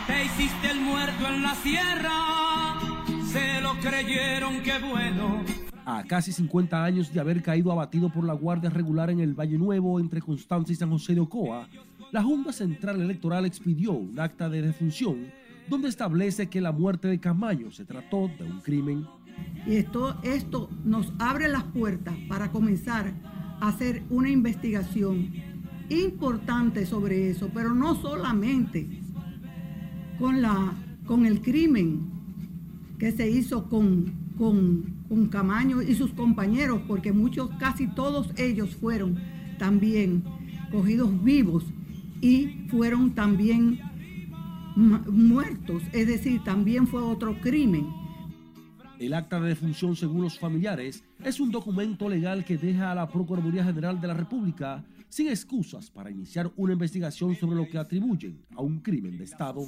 te 0.07 0.25
hiciste 0.25 0.71
el 0.71 0.79
muerto 0.79 1.27
en 1.27 1.41
la 1.43 1.55
sierra, 1.55 2.38
se 3.29 3.61
lo 3.61 3.77
creyeron, 3.79 4.61
qué 4.63 4.73
bueno. 4.79 5.43
A 5.85 6.03
casi 6.03 6.31
50 6.31 6.83
años 6.83 7.13
de 7.13 7.19
haber 7.19 7.41
caído 7.41 7.71
abatido 7.71 8.09
por 8.09 8.23
la 8.23 8.33
Guardia 8.33 8.69
Regular 8.69 9.09
en 9.09 9.19
el 9.19 9.33
Valle 9.33 9.57
Nuevo 9.57 9.99
entre 9.99 10.21
Constanza 10.21 10.71
y 10.71 10.75
San 10.75 10.89
José 10.89 11.13
de 11.13 11.21
Ocoa, 11.21 11.67
la 12.11 12.23
Junta 12.23 12.51
Central 12.51 13.01
Electoral 13.01 13.45
expidió 13.45 13.91
un 13.91 14.19
acta 14.19 14.49
de 14.49 14.61
defunción 14.61 15.31
donde 15.67 15.89
establece 15.89 16.47
que 16.47 16.61
la 16.61 16.71
muerte 16.71 17.07
de 17.07 17.19
Camaño 17.19 17.71
se 17.71 17.85
trató 17.85 18.29
de 18.39 18.45
un 18.45 18.61
crimen. 18.61 19.05
Y 19.67 19.75
esto, 19.75 20.19
esto 20.23 20.69
nos 20.83 21.13
abre 21.19 21.47
las 21.47 21.63
puertas 21.63 22.15
para 22.27 22.51
comenzar 22.51 23.13
a 23.61 23.67
hacer 23.67 24.03
una 24.09 24.29
investigación 24.29 25.31
importante 25.89 26.85
sobre 26.85 27.29
eso, 27.29 27.49
pero 27.53 27.75
no 27.75 27.95
solamente 27.95 28.87
con, 30.17 30.41
la, 30.41 30.73
con 31.05 31.25
el 31.25 31.41
crimen 31.41 32.08
que 32.99 33.11
se 33.11 33.29
hizo 33.29 33.69
con, 33.69 34.13
con, 34.37 35.05
con 35.07 35.27
Camaño 35.27 35.81
y 35.81 35.95
sus 35.95 36.11
compañeros, 36.11 36.81
porque 36.87 37.13
muchos, 37.13 37.49
casi 37.57 37.87
todos 37.87 38.29
ellos 38.37 38.75
fueron 38.75 39.17
también 39.57 40.23
cogidos 40.71 41.23
vivos 41.23 41.63
y 42.21 42.65
fueron 42.69 43.11
también 43.15 43.79
muertos, 44.75 45.81
es 45.93 46.07
decir, 46.07 46.43
también 46.43 46.87
fue 46.87 47.01
otro 47.01 47.39
crimen. 47.41 47.87
El 48.99 49.13
acta 49.13 49.39
de 49.39 49.49
defunción, 49.49 49.95
según 49.95 50.23
los 50.23 50.37
familiares, 50.37 51.03
es 51.23 51.39
un 51.39 51.51
documento 51.51 52.09
legal 52.09 52.43
que 52.43 52.57
deja 52.57 52.91
a 52.91 52.95
la 52.95 53.07
Procuraduría 53.07 53.63
General 53.63 53.99
de 53.99 54.07
la 54.07 54.13
República 54.13 54.83
sin 55.09 55.27
excusas 55.27 55.89
para 55.89 56.11
iniciar 56.11 56.51
una 56.55 56.73
investigación 56.73 57.35
sobre 57.35 57.57
lo 57.57 57.67
que 57.67 57.77
atribuyen 57.77 58.39
a 58.55 58.61
un 58.61 58.79
crimen 58.79 59.17
de 59.17 59.23
Estado. 59.23 59.67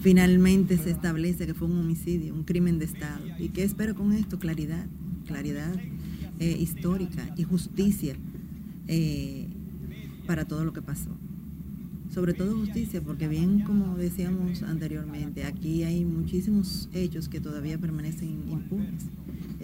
Finalmente 0.00 0.76
se 0.76 0.90
establece 0.90 1.46
que 1.46 1.54
fue 1.54 1.68
un 1.68 1.78
homicidio, 1.78 2.34
un 2.34 2.44
crimen 2.44 2.78
de 2.78 2.84
Estado. 2.84 3.24
¿Y 3.38 3.48
qué 3.48 3.64
espero 3.64 3.94
con 3.94 4.12
esto? 4.12 4.38
Claridad, 4.38 4.86
claridad 5.26 5.74
eh, 6.38 6.56
histórica 6.58 7.34
y 7.36 7.44
justicia 7.44 8.16
eh, 8.86 9.48
para 10.26 10.44
todo 10.44 10.64
lo 10.64 10.72
que 10.72 10.82
pasó 10.82 11.16
sobre 12.14 12.32
todo 12.32 12.56
justicia, 12.56 13.00
porque 13.00 13.26
bien 13.26 13.60
como 13.60 13.96
decíamos 13.96 14.62
anteriormente, 14.62 15.44
aquí 15.44 15.82
hay 15.82 16.04
muchísimos 16.04 16.88
hechos 16.92 17.28
que 17.28 17.40
todavía 17.40 17.76
permanecen 17.76 18.48
impunes, 18.48 19.06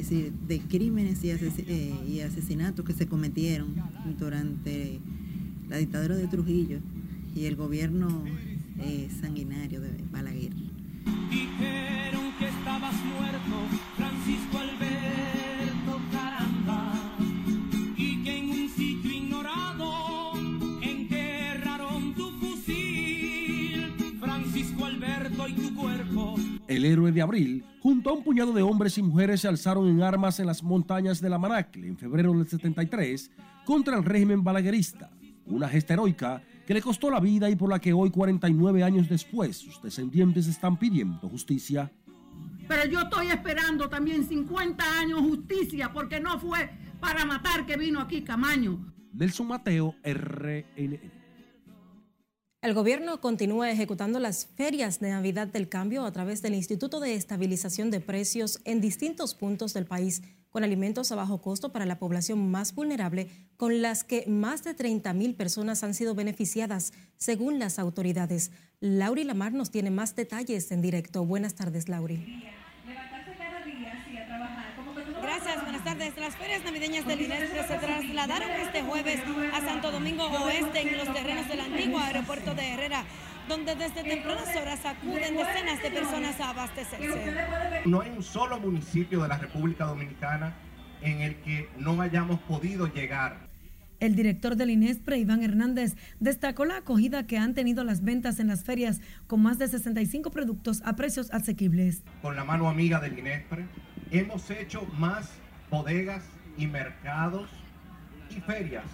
es 0.00 0.08
decir, 0.08 0.32
de 0.32 0.60
crímenes 0.60 1.22
y, 1.22 1.30
eh, 1.30 2.24
asesinatos 2.24 2.84
que 2.86 2.94
se 2.94 3.06
cometieron 3.06 3.74
durante 4.18 4.98
la 5.68 5.76
dictadura 5.76 6.16
de 6.16 6.26
Trujillo 6.26 6.78
y 7.34 7.44
el 7.44 7.54
gobierno 7.54 8.24
eh, 8.78 9.08
sanguinario 9.20 9.80
de 9.82 9.90
Balaguer. 10.10 10.54
Dijeron 11.30 12.32
que 12.38 12.48
estabas 12.48 12.94
muerto, 13.04 13.66
Francisco 13.96 14.58
Alberto 14.58 16.00
Caramba, 16.10 17.18
y 17.96 18.22
que 18.24 18.38
en 18.38 18.48
un 18.48 18.68
sitio 18.70 19.12
ignorado 19.12 20.10
El 26.70 26.84
héroe 26.84 27.10
de 27.10 27.20
abril, 27.20 27.59
junto 28.10 28.18
a 28.18 28.18
un 28.18 28.24
puñado 28.24 28.52
de 28.52 28.62
hombres 28.62 28.98
y 28.98 29.02
mujeres, 29.02 29.40
se 29.40 29.48
alzaron 29.48 29.88
en 29.88 30.02
armas 30.02 30.40
en 30.40 30.46
las 30.46 30.64
montañas 30.64 31.20
de 31.20 31.30
la 31.30 31.38
Manacle 31.38 31.86
en 31.86 31.96
febrero 31.96 32.32
del 32.32 32.48
73 32.48 33.30
contra 33.64 33.96
el 33.96 34.04
régimen 34.04 34.42
balaguerista, 34.42 35.10
una 35.46 35.68
gesta 35.68 35.94
heroica 35.94 36.42
que 36.66 36.74
le 36.74 36.82
costó 36.82 37.08
la 37.08 37.20
vida 37.20 37.48
y 37.48 37.54
por 37.54 37.70
la 37.70 37.78
que 37.78 37.92
hoy, 37.92 38.10
49 38.10 38.82
años 38.82 39.08
después, 39.08 39.58
sus 39.58 39.80
descendientes 39.80 40.48
están 40.48 40.76
pidiendo 40.76 41.28
justicia. 41.28 41.92
Pero 42.66 42.84
yo 42.86 43.00
estoy 43.00 43.28
esperando 43.28 43.88
también 43.88 44.26
50 44.26 45.00
años 45.00 45.20
justicia 45.20 45.92
porque 45.92 46.20
no 46.20 46.38
fue 46.40 46.68
para 47.00 47.24
matar 47.24 47.64
que 47.64 47.76
vino 47.76 48.00
aquí 48.00 48.22
Camaño. 48.22 48.92
Nelson 49.12 49.46
Mateo, 49.46 49.94
RNN. 50.02 51.19
El 52.62 52.74
gobierno 52.74 53.22
continúa 53.22 53.70
ejecutando 53.70 54.20
las 54.20 54.44
ferias 54.44 55.00
de 55.00 55.08
Navidad 55.08 55.48
del 55.48 55.70
Cambio 55.70 56.04
a 56.04 56.12
través 56.12 56.42
del 56.42 56.54
Instituto 56.54 57.00
de 57.00 57.14
Estabilización 57.14 57.90
de 57.90 58.00
Precios 58.00 58.60
en 58.66 58.82
distintos 58.82 59.34
puntos 59.34 59.72
del 59.72 59.86
país, 59.86 60.20
con 60.50 60.62
alimentos 60.62 61.10
a 61.10 61.14
bajo 61.14 61.40
costo 61.40 61.72
para 61.72 61.86
la 61.86 61.98
población 61.98 62.50
más 62.50 62.74
vulnerable, 62.74 63.30
con 63.56 63.80
las 63.80 64.04
que 64.04 64.26
más 64.26 64.62
de 64.62 64.74
30 64.74 65.14
mil 65.14 65.34
personas 65.34 65.82
han 65.82 65.94
sido 65.94 66.14
beneficiadas, 66.14 66.92
según 67.16 67.58
las 67.58 67.78
autoridades. 67.78 68.50
Lauri 68.80 69.24
Lamar 69.24 69.54
nos 69.54 69.70
tiene 69.70 69.90
más 69.90 70.14
detalles 70.14 70.70
en 70.70 70.82
directo. 70.82 71.24
Buenas 71.24 71.54
tardes, 71.54 71.88
Lauri. 71.88 72.44
Gracias, 75.22 75.69
buenas 75.82 75.98
tardes. 75.98 76.20
Las 76.20 76.36
ferias 76.36 76.64
navideñas 76.64 77.06
del 77.06 77.20
INESPRE 77.22 77.66
se 77.66 77.74
trasladaron 77.76 78.50
este 78.50 78.82
jueves 78.82 79.20
a 79.52 79.60
Santo 79.60 79.90
Domingo 79.90 80.24
Oeste 80.24 80.80
en 80.80 80.98
los 80.98 81.12
terrenos 81.12 81.48
del 81.48 81.60
antiguo 81.60 81.98
aeropuerto 81.98 82.54
de 82.54 82.68
Herrera 82.68 83.04
donde 83.48 83.74
desde 83.74 84.04
tempranas 84.04 84.54
horas 84.54 84.84
acuden 84.84 85.36
decenas 85.36 85.82
de 85.82 85.90
personas 85.90 86.40
a 86.40 86.50
abastecerse. 86.50 87.34
No 87.84 88.00
hay 88.00 88.10
un 88.10 88.22
solo 88.22 88.60
municipio 88.60 89.22
de 89.22 89.28
la 89.28 89.38
República 89.38 89.86
Dominicana 89.86 90.54
en 91.02 91.20
el 91.22 91.36
que 91.36 91.68
no 91.76 92.00
hayamos 92.00 92.38
podido 92.40 92.86
llegar. 92.86 93.48
El 93.98 94.14
director 94.14 94.54
del 94.54 94.70
INESPRE, 94.70 95.18
Iván 95.18 95.42
Hernández, 95.42 95.96
destacó 96.20 96.64
la 96.64 96.76
acogida 96.76 97.26
que 97.26 97.38
han 97.38 97.54
tenido 97.54 97.82
las 97.82 98.02
ventas 98.02 98.38
en 98.38 98.46
las 98.46 98.62
ferias 98.62 99.00
con 99.26 99.42
más 99.42 99.58
de 99.58 99.66
65 99.66 100.30
productos 100.30 100.80
a 100.84 100.94
precios 100.94 101.32
asequibles. 101.32 102.04
Con 102.22 102.36
la 102.36 102.44
mano 102.44 102.68
amiga 102.68 103.00
del 103.00 103.18
INESPRE, 103.18 103.66
hemos 104.12 104.48
hecho 104.50 104.86
más 104.96 105.40
bodegas 105.70 106.24
y 106.58 106.66
mercados 106.66 107.48
y 108.30 108.40
ferias 108.40 108.84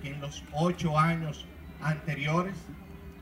que 0.00 0.10
en 0.10 0.20
los 0.20 0.42
ocho 0.52 0.98
años 0.98 1.46
anteriores 1.82 2.54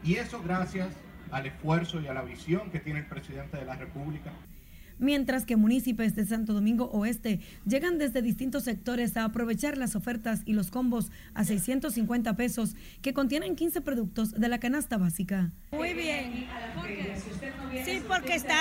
y 0.05 0.15
eso 0.15 0.43
gracias 0.43 0.89
al 1.31 1.47
esfuerzo 1.47 2.01
y 2.01 2.07
a 2.09 2.15
la 2.15 2.23
visión 2.23 2.71
que 2.71 2.81
tiene 2.81 3.01
el 3.01 3.07
presidente 3.07 3.57
de 3.57 3.65
la 3.65 3.77
República. 3.77 4.31
mientras 4.99 5.47
que 5.47 5.57
municipios 5.57 6.15
de 6.15 6.27
Santo 6.27 6.53
Domingo 6.53 6.91
Oeste 6.93 7.41
llegan 7.67 7.97
desde 7.97 8.21
distintos 8.21 8.65
sectores 8.65 9.17
a 9.17 9.25
aprovechar 9.25 9.79
las 9.79 9.97
ofertas 9.97 10.43
y 10.45 10.53
los 10.53 10.71
combos 10.71 11.11
a 11.33 11.45
650 11.45 12.37
pesos 12.37 12.77
que 13.01 13.15
contienen 13.15 13.57
15 13.57 13.81
productos 13.81 14.33
de 14.33 14.49
la 14.49 14.61
canasta 14.61 14.99
básica. 14.99 15.53
Muy 15.73 15.95
bien. 15.95 16.47
Sí, 17.85 18.03
porque 18.07 18.35
está, 18.35 18.59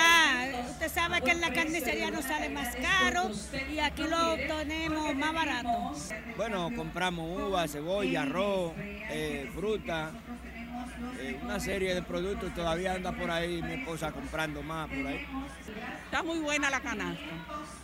usted 0.70 0.88
sabe 0.88 1.20
que 1.22 1.32
en 1.32 1.40
la 1.40 1.52
carnicería 1.52 2.10
nos 2.10 2.24
sale 2.24 2.48
más 2.48 2.74
caro 2.76 3.30
y 3.72 3.78
aquí 3.78 4.04
lo 4.04 4.36
tenemos 4.36 5.14
más 5.16 5.32
barato. 5.32 5.92
Bueno, 6.36 6.70
compramos 6.74 7.40
uva, 7.40 7.66
cebolla, 7.66 8.22
arroz, 8.22 8.72
eh, 8.78 9.50
fruta, 9.54 10.12
eh, 11.20 11.38
una 11.42 11.58
serie 11.58 11.94
de 11.94 12.02
productos. 12.02 12.54
Todavía 12.54 12.94
anda 12.94 13.12
por 13.12 13.30
ahí 13.30 13.60
mi 13.62 13.74
esposa 13.74 14.12
comprando 14.12 14.62
más 14.62 14.88
por 14.88 15.06
ahí. 15.06 15.26
Está 16.04 16.22
muy 16.22 16.38
buena 16.38 16.70
la 16.70 16.80
canasta. 16.80 17.24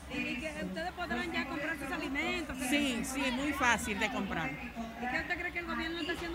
¿Y 0.09 0.37
que 0.37 0.65
ustedes 0.65 0.93
podrán 0.93 1.33
ya 1.33 1.47
comprar 1.47 1.77
sus 1.79 1.91
alimentos? 1.91 2.57
Sí, 2.71 3.03
sí, 3.05 3.23
es 3.27 3.33
muy 3.33 3.53
fácil 3.53 3.99
de 3.99 4.11
comprar. 4.13 4.51
¿Y 4.51 5.11
qué 5.11 5.21
usted 5.21 5.39
cree 5.39 5.53
que 5.53 5.59
el 5.59 5.67
gobierno 5.67 6.01
está 6.01 6.13
haciendo 6.13 6.26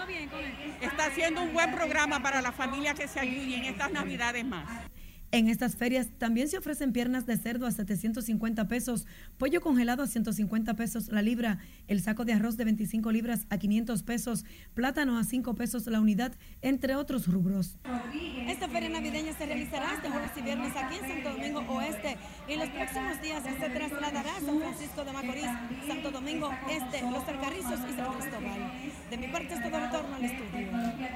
Está 0.82 1.06
haciendo 1.06 1.42
un 1.42 1.54
buen 1.54 1.72
programa 1.72 2.22
para 2.22 2.42
las 2.42 2.56
familias 2.56 3.00
que 3.00 3.08
se 3.08 3.20
ayuden 3.20 3.54
en 3.54 3.66
estas 3.66 3.92
navidades 3.92 4.46
más. 4.46 4.68
En 5.34 5.48
estas 5.48 5.78
ferias 5.78 6.10
también 6.18 6.50
se 6.50 6.58
ofrecen 6.58 6.92
piernas 6.92 7.26
de 7.26 7.38
cerdo 7.38 7.66
a 7.66 7.72
750 7.72 8.68
pesos, 8.68 9.08
pollo 9.38 9.62
congelado 9.62 10.04
a 10.04 10.08
150 10.08 10.74
pesos 10.74 11.08
la 11.08 11.22
libra, 11.22 11.60
el 11.88 12.02
saco 12.02 12.26
de 12.26 12.34
arroz 12.34 12.58
de 12.58 12.66
25 12.66 13.14
libras 13.14 13.48
a 13.50 13.58
500 13.58 14.04
pesos, 14.04 14.44
plátano 14.74 15.18
a 15.18 15.24
5 15.24 15.56
pesos 15.56 15.88
la 15.88 16.02
unidad, 16.02 16.34
entre 16.62 16.96
otros 16.96 17.28
rubros. 17.28 17.78
Esta 18.46 18.68
feria 18.68 18.90
navideña 18.90 19.32
se 19.32 19.46
realizará 19.46 19.94
este 19.96 20.10
jueves 20.10 20.32
y 20.36 20.42
viernes 20.42 20.74
aquí 20.76 20.98
en 21.02 21.08
Santo 21.08 21.30
Domingo 21.30 21.60
Oeste 21.76 22.18
y 22.50 22.52
en 22.52 22.60
los 22.60 22.70
próximos 22.70 23.22
días 23.22 23.44
se 23.44 23.70
trasladará 23.70 24.36
a 24.36 24.42
San 24.42 24.60
Francisco 24.60 25.06
de 25.06 25.14
Macorís, 25.14 25.48
Santo 25.88 26.12
Domingo 26.12 26.52
Este, 26.70 27.02
Los 27.10 27.26
Alcarrizos 27.26 27.80
y 27.90 27.96
San 27.96 28.14
Cristóbal. 28.16 28.72
De 29.10 29.18
mi 29.18 29.28
parte 29.28 29.54
es 29.54 29.64
todo 29.64 29.80
retorno 29.80 30.14
al 30.14 30.26
estudio. 30.26 30.68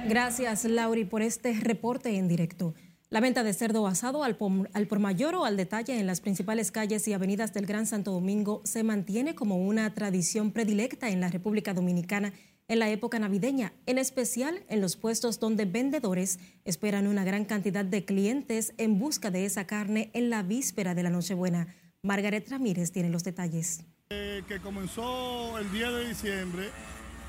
Gracias, 0.08 0.64
Lauri, 0.64 1.04
por 1.04 1.20
este 1.20 1.52
reporte 1.60 2.16
en 2.16 2.28
directo. 2.28 2.74
La 3.08 3.20
venta 3.20 3.44
de 3.44 3.52
cerdo 3.52 3.86
asado 3.86 4.24
al 4.24 4.36
por, 4.36 4.98
mayor 4.98 5.36
o 5.36 5.44
al 5.44 5.56
detalle 5.56 6.00
en 6.00 6.08
las 6.08 6.20
principales 6.20 6.72
calles 6.72 7.06
y 7.06 7.12
avenidas 7.12 7.54
del 7.54 7.64
Gran 7.64 7.86
Santo 7.86 8.10
Domingo 8.10 8.62
se 8.64 8.82
mantiene 8.82 9.36
como 9.36 9.58
una 9.58 9.94
tradición 9.94 10.50
predilecta 10.50 11.08
en 11.08 11.20
la 11.20 11.28
República 11.28 11.72
Dominicana 11.72 12.32
en 12.66 12.80
la 12.80 12.90
época 12.90 13.20
navideña, 13.20 13.72
en 13.86 13.98
especial 13.98 14.64
en 14.68 14.80
los 14.80 14.96
puestos 14.96 15.38
donde 15.38 15.66
vendedores 15.66 16.40
esperan 16.64 17.06
una 17.06 17.22
gran 17.22 17.44
cantidad 17.44 17.84
de 17.84 18.04
clientes 18.04 18.74
en 18.76 18.98
busca 18.98 19.30
de 19.30 19.44
esa 19.44 19.68
carne 19.68 20.10
en 20.12 20.28
la 20.28 20.42
víspera 20.42 20.96
de 20.96 21.04
la 21.04 21.10
Nochebuena. 21.10 21.68
Margaret 22.02 22.48
Ramírez 22.50 22.90
tiene 22.90 23.08
los 23.08 23.22
detalles. 23.22 23.84
Eh, 24.10 24.42
que 24.48 24.58
comenzó 24.58 25.56
el 25.58 25.70
10 25.70 25.92
de 25.92 26.08
diciembre, 26.08 26.70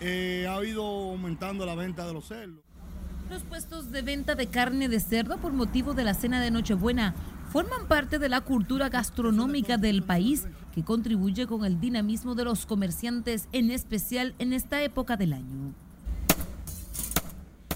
eh, 0.02 0.48
ha 0.50 0.66
ido 0.66 0.84
aumentando 0.84 1.68
la 1.68 1.76
venta 1.76 2.08
de 2.08 2.14
los 2.14 2.28
cerdos. 2.28 2.67
Los 3.30 3.44
puestos 3.44 3.92
de 3.92 4.02
venta 4.02 4.36
de 4.36 4.48
carne 4.48 4.88
de 4.88 5.02
cerdo 5.02 5.38
por 5.38 5.52
motivo 5.52 5.94
de 5.94 6.06
la 6.06 6.14
cena 6.14 6.40
de 6.40 6.50
Nochebuena 6.50 7.14
forman 7.52 7.88
parte 7.88 8.20
de 8.20 8.30
la 8.30 8.42
cultura 8.42 8.88
gastronómica 8.88 9.78
del 9.78 10.02
país 10.02 10.48
que 10.74 10.84
contribuye 10.84 11.46
con 11.46 11.66
el 11.66 11.80
dinamismo 11.80 12.36
de 12.36 12.46
los 12.46 12.66
comerciantes, 12.66 13.50
en 13.52 13.70
especial 13.72 14.34
en 14.40 14.54
esta 14.54 14.82
época 14.82 15.18
del 15.18 15.34
año. 15.34 15.74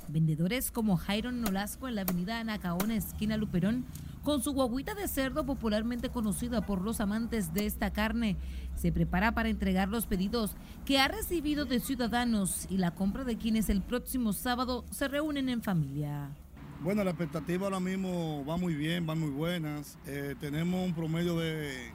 Vendedores 0.07 0.71
como 0.71 0.95
Jairon 0.97 1.41
Nolasco 1.41 1.87
en 1.87 1.95
la 1.95 2.01
avenida 2.01 2.39
Anacaona, 2.39 2.95
esquina 2.95 3.35
Luperón, 3.35 3.85
con 4.23 4.43
su 4.43 4.53
guaguita 4.53 4.93
de 4.93 5.07
cerdo 5.07 5.45
popularmente 5.45 6.09
conocida 6.09 6.61
por 6.65 6.81
los 6.81 7.01
amantes 7.01 7.53
de 7.53 7.65
esta 7.65 7.91
carne, 7.91 8.37
se 8.75 8.91
prepara 8.91 9.33
para 9.33 9.49
entregar 9.49 9.89
los 9.89 10.05
pedidos 10.05 10.55
que 10.85 10.99
ha 10.99 11.07
recibido 11.07 11.65
de 11.65 11.79
ciudadanos 11.79 12.67
y 12.69 12.77
la 12.77 12.91
compra 12.91 13.23
de 13.23 13.37
quienes 13.37 13.69
el 13.69 13.81
próximo 13.81 14.33
sábado 14.33 14.85
se 14.91 15.07
reúnen 15.07 15.49
en 15.49 15.61
familia. 15.61 16.29
Bueno, 16.83 17.03
la 17.03 17.11
expectativa 17.11 17.65
ahora 17.65 17.79
mismo 17.79 18.43
va 18.45 18.57
muy 18.57 18.73
bien, 18.73 19.05
van 19.05 19.19
muy 19.19 19.29
buenas. 19.29 19.97
Eh, 20.07 20.35
tenemos 20.39 20.83
un 20.83 20.93
promedio 20.93 21.37
de, 21.37 21.91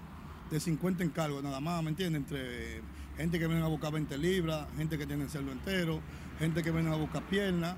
de 0.51 0.61
50 0.61 1.03
encargos 1.03 1.43
nada 1.43 1.61
más, 1.61 1.83
¿me 1.83 1.91
entiendes? 1.91 2.23
Entre 2.23 2.83
gente 3.17 3.39
que 3.39 3.47
viene 3.47 3.63
a 3.63 3.69
buscar 3.69 3.93
20 3.93 4.17
libras, 4.19 4.67
gente 4.77 4.97
que 4.97 5.07
tiene 5.07 5.25
el 5.25 5.31
cerdo 5.31 5.51
entero, 5.51 6.01
gente 6.39 6.63
que 6.63 6.71
viene 6.71 6.91
a 6.91 6.97
buscar 6.97 7.23
piernas. 7.25 7.77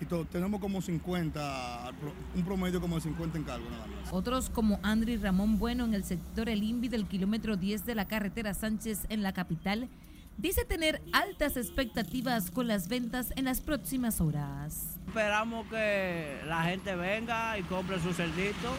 Y 0.00 0.06
todo, 0.06 0.24
tenemos 0.24 0.60
como 0.60 0.82
50, 0.82 1.92
un 2.34 2.44
promedio 2.44 2.80
como 2.80 2.96
de 2.96 3.02
50 3.02 3.38
encargos 3.38 3.70
nada 3.70 3.86
más. 3.86 4.12
Otros 4.12 4.50
como 4.50 4.80
Andri 4.82 5.16
Ramón 5.16 5.58
Bueno 5.58 5.84
en 5.84 5.94
el 5.94 6.04
sector 6.04 6.48
El 6.48 6.62
Invi 6.62 6.88
del 6.88 7.06
kilómetro 7.06 7.56
10 7.56 7.86
de 7.86 7.94
la 7.94 8.06
carretera 8.06 8.54
Sánchez 8.54 9.06
en 9.08 9.22
la 9.22 9.32
capital, 9.32 9.88
dice 10.36 10.64
tener 10.64 11.00
altas 11.12 11.56
expectativas 11.56 12.50
con 12.50 12.66
las 12.66 12.88
ventas 12.88 13.32
en 13.36 13.44
las 13.44 13.60
próximas 13.60 14.20
horas. 14.20 14.98
Esperamos 15.06 15.66
que 15.68 16.40
la 16.46 16.64
gente 16.64 16.96
venga 16.96 17.56
y 17.58 17.62
compre 17.62 18.00
su 18.00 18.12
cerdito. 18.12 18.72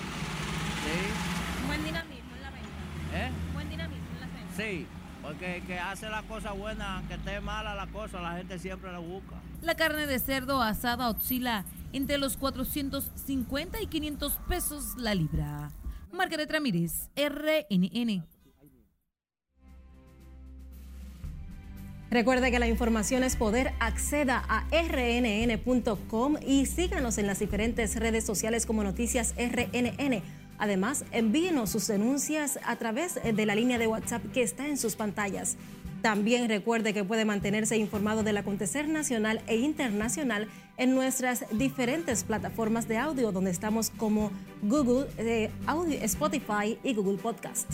Sí. 0.83 1.65
Buen 1.67 1.83
dinamismo 1.83 2.35
en 2.35 2.41
la 2.41 2.49
venta. 2.51 3.27
¿Eh? 3.27 3.31
Buen 3.53 3.69
dinamismo 3.69 4.05
en 4.15 4.19
la 4.19 4.27
venta. 4.27 4.55
Sí, 4.55 4.85
porque 5.23 5.63
que 5.65 5.79
hace 5.79 6.09
la 6.09 6.23
cosa 6.23 6.51
buena, 6.51 7.01
que 7.07 7.13
esté 7.15 7.39
mala 7.39 7.73
la 7.73 7.87
cosa, 7.87 8.21
la 8.21 8.33
gente 8.33 8.59
siempre 8.59 8.91
la 8.91 8.99
busca. 8.99 9.35
La 9.65 9.73
carne 9.73 10.05
de 10.05 10.19
cerdo 10.19 10.61
asada 10.61 11.09
oscila 11.09 11.65
entre 11.91 12.19
los 12.19 12.37
450 12.37 13.81
y 13.81 13.87
500 13.87 14.33
pesos 14.47 14.95
la 14.95 15.15
libra. 15.15 15.71
Margaret 16.11 16.51
Ramírez, 16.51 17.09
RNN. 17.15 18.23
Recuerde 22.11 22.51
que 22.51 22.59
la 22.59 22.67
información 22.67 23.23
es 23.23 23.35
poder. 23.35 23.73
Acceda 23.79 24.45
a 24.47 24.67
rnn.com 24.69 26.35
y 26.45 26.67
síganos 26.67 27.17
en 27.17 27.25
las 27.25 27.39
diferentes 27.39 27.95
redes 27.95 28.23
sociales 28.23 28.67
como 28.67 28.83
Noticias 28.83 29.33
RNN. 29.35 30.21
Además, 30.59 31.05
envíenos 31.11 31.71
sus 31.71 31.87
denuncias 31.87 32.59
a 32.65 32.75
través 32.75 33.15
de 33.15 33.45
la 33.47 33.55
línea 33.55 33.79
de 33.79 33.87
WhatsApp 33.87 34.23
que 34.31 34.43
está 34.43 34.67
en 34.67 34.77
sus 34.77 34.95
pantallas. 34.95 35.57
También 36.05 36.47
recuerde 36.47 36.93
que 36.93 37.03
puede 37.03 37.25
mantenerse 37.25 37.77
informado 37.77 38.21
del 38.21 38.37
acontecer 38.37 38.87
nacional 38.87 39.41
e 39.47 39.55
internacional 39.55 40.47
en 40.77 40.93
nuestras 40.93 41.45
diferentes 41.49 42.23
plataformas 42.23 42.87
de 42.87 42.99
audio, 42.99 43.31
donde 43.31 43.49
estamos 43.49 43.89
como 43.89 44.29
Google, 44.61 45.07
eh, 45.17 45.49
audio, 45.65 45.97
Spotify 46.03 46.77
y 46.83 46.93
Google 46.93 47.17
Podcast. 47.17 47.71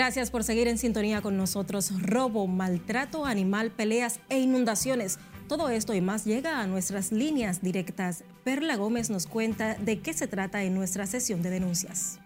Gracias 0.00 0.30
por 0.30 0.44
seguir 0.44 0.66
en 0.66 0.78
sintonía 0.78 1.20
con 1.20 1.36
nosotros. 1.36 1.92
Robo, 2.00 2.46
maltrato 2.46 3.26
animal, 3.26 3.70
peleas 3.70 4.18
e 4.30 4.38
inundaciones. 4.38 5.18
Todo 5.46 5.68
esto 5.68 5.92
y 5.92 6.00
más 6.00 6.24
llega 6.24 6.62
a 6.62 6.66
nuestras 6.66 7.12
líneas 7.12 7.60
directas. 7.60 8.24
Perla 8.42 8.76
Gómez 8.76 9.10
nos 9.10 9.26
cuenta 9.26 9.74
de 9.74 10.00
qué 10.00 10.14
se 10.14 10.26
trata 10.26 10.62
en 10.62 10.74
nuestra 10.74 11.06
sesión 11.06 11.42
de 11.42 11.50
denuncias. 11.50 12.18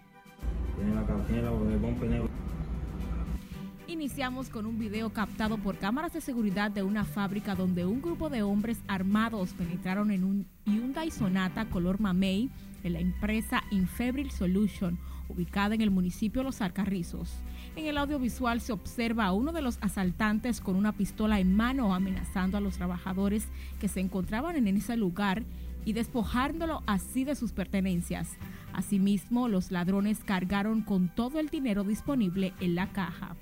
Iniciamos 3.87 4.49
con 4.49 4.65
un 4.65 4.79
video 4.79 5.11
captado 5.11 5.59
por 5.59 5.77
cámaras 5.77 6.11
de 6.11 6.19
seguridad 6.19 6.71
de 6.71 6.81
una 6.81 7.05
fábrica 7.05 7.53
donde 7.53 7.85
un 7.85 8.01
grupo 8.01 8.31
de 8.31 8.41
hombres 8.41 8.79
armados 8.87 9.53
penetraron 9.53 10.09
en 10.09 10.23
un 10.23 10.47
Hyundai 10.65 11.11
Sonata 11.11 11.65
color 11.65 11.99
mamey 11.99 12.49
en 12.83 12.93
la 12.93 12.99
empresa 12.99 13.63
Infebril 13.69 14.31
Solution, 14.31 14.97
ubicada 15.29 15.75
en 15.75 15.81
el 15.81 15.91
municipio 15.91 16.41
Los 16.41 16.61
Alcarrizos. 16.61 17.35
En 17.75 17.85
el 17.85 17.99
audiovisual 17.99 18.59
se 18.59 18.73
observa 18.73 19.25
a 19.25 19.33
uno 19.33 19.51
de 19.51 19.61
los 19.61 19.77
asaltantes 19.81 20.61
con 20.61 20.75
una 20.75 20.91
pistola 20.91 21.39
en 21.39 21.55
mano 21.55 21.93
amenazando 21.93 22.57
a 22.57 22.61
los 22.61 22.77
trabajadores 22.77 23.45
que 23.79 23.87
se 23.87 23.99
encontraban 23.99 24.55
en 24.55 24.67
ese 24.67 24.97
lugar 24.97 25.43
y 25.85 25.93
despojándolo 25.93 26.81
así 26.87 27.23
de 27.23 27.35
sus 27.35 27.51
pertenencias. 27.51 28.29
Asimismo, 28.73 29.47
los 29.47 29.69
ladrones 29.69 30.23
cargaron 30.25 30.81
con 30.81 31.07
todo 31.13 31.39
el 31.39 31.49
dinero 31.49 31.83
disponible 31.83 32.53
en 32.59 32.73
la 32.73 32.91
caja. 32.91 33.35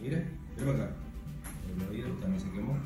Mire. 0.00 0.26
El 0.58 2.18
también 2.20 2.40
se 2.40 2.50
quemó. 2.50 2.76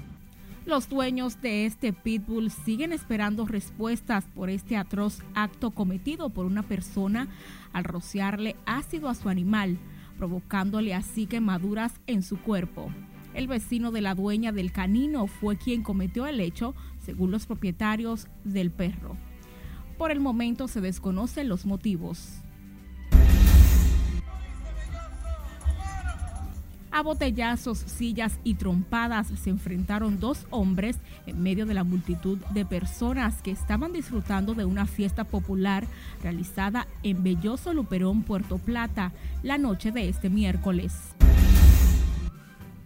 Los 0.64 0.88
dueños 0.88 1.40
de 1.40 1.66
este 1.66 1.92
pitbull 1.92 2.50
siguen 2.50 2.92
esperando 2.92 3.46
respuestas 3.46 4.24
por 4.34 4.48
este 4.48 4.76
atroz 4.76 5.18
acto 5.34 5.72
cometido 5.72 6.30
por 6.30 6.46
una 6.46 6.62
persona 6.62 7.26
al 7.72 7.84
rociarle 7.84 8.54
ácido 8.64 9.08
a 9.08 9.14
su 9.14 9.28
animal, 9.28 9.78
provocándole 10.18 10.94
así 10.94 11.26
quemaduras 11.26 11.94
en 12.06 12.22
su 12.22 12.38
cuerpo. 12.38 12.92
El 13.34 13.48
vecino 13.48 13.90
de 13.90 14.02
la 14.02 14.14
dueña 14.14 14.52
del 14.52 14.70
canino 14.70 15.26
fue 15.26 15.56
quien 15.56 15.82
cometió 15.82 16.26
el 16.26 16.38
hecho, 16.38 16.74
según 17.00 17.30
los 17.30 17.46
propietarios 17.46 18.28
del 18.44 18.70
perro. 18.70 19.16
Por 19.98 20.10
el 20.12 20.20
momento 20.20 20.68
se 20.68 20.80
desconocen 20.80 21.48
los 21.48 21.66
motivos. 21.66 22.42
A 26.94 27.00
botellazos, 27.00 27.78
sillas 27.78 28.38
y 28.44 28.54
trompadas 28.54 29.28
se 29.28 29.48
enfrentaron 29.48 30.20
dos 30.20 30.46
hombres 30.50 30.98
en 31.26 31.42
medio 31.42 31.64
de 31.64 31.72
la 31.72 31.84
multitud 31.84 32.36
de 32.52 32.66
personas 32.66 33.40
que 33.40 33.50
estaban 33.50 33.94
disfrutando 33.94 34.52
de 34.52 34.66
una 34.66 34.84
fiesta 34.84 35.24
popular 35.24 35.86
realizada 36.22 36.86
en 37.02 37.22
Belloso 37.22 37.72
Luperón, 37.72 38.24
Puerto 38.24 38.58
Plata, 38.58 39.10
la 39.42 39.56
noche 39.56 39.90
de 39.90 40.10
este 40.10 40.28
miércoles. 40.28 41.14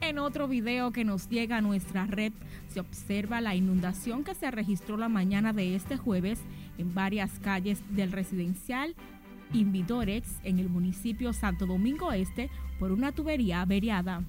En 0.01 0.21
otro 0.21 0.47
video 0.47 0.93
que 0.93 1.05
nos 1.05 1.29
llega 1.29 1.57
a 1.57 1.61
nuestra 1.61 2.07
red 2.07 2.33
se 2.69 2.79
observa 2.79 3.41
la 3.41 3.57
inundación 3.57 4.23
que 4.23 4.37
se 4.37 4.53
registró 4.53 4.97
la 4.97 5.09
mañana 5.09 5.53
de 5.53 5.75
este 5.75 5.97
jueves 5.97 6.39
en 6.79 6.95
varias 6.95 7.41
calles 7.41 7.81
del 7.91 8.13
residencial 8.13 8.95
Invidorex 9.53 10.41
en 10.45 10.59
el 10.59 10.69
municipio 10.69 11.33
Santo 11.33 11.67
Domingo 11.67 12.13
Este 12.13 12.51
por 12.79 12.93
una 12.93 13.13
tubería 13.13 13.63
averiada. 13.63 14.23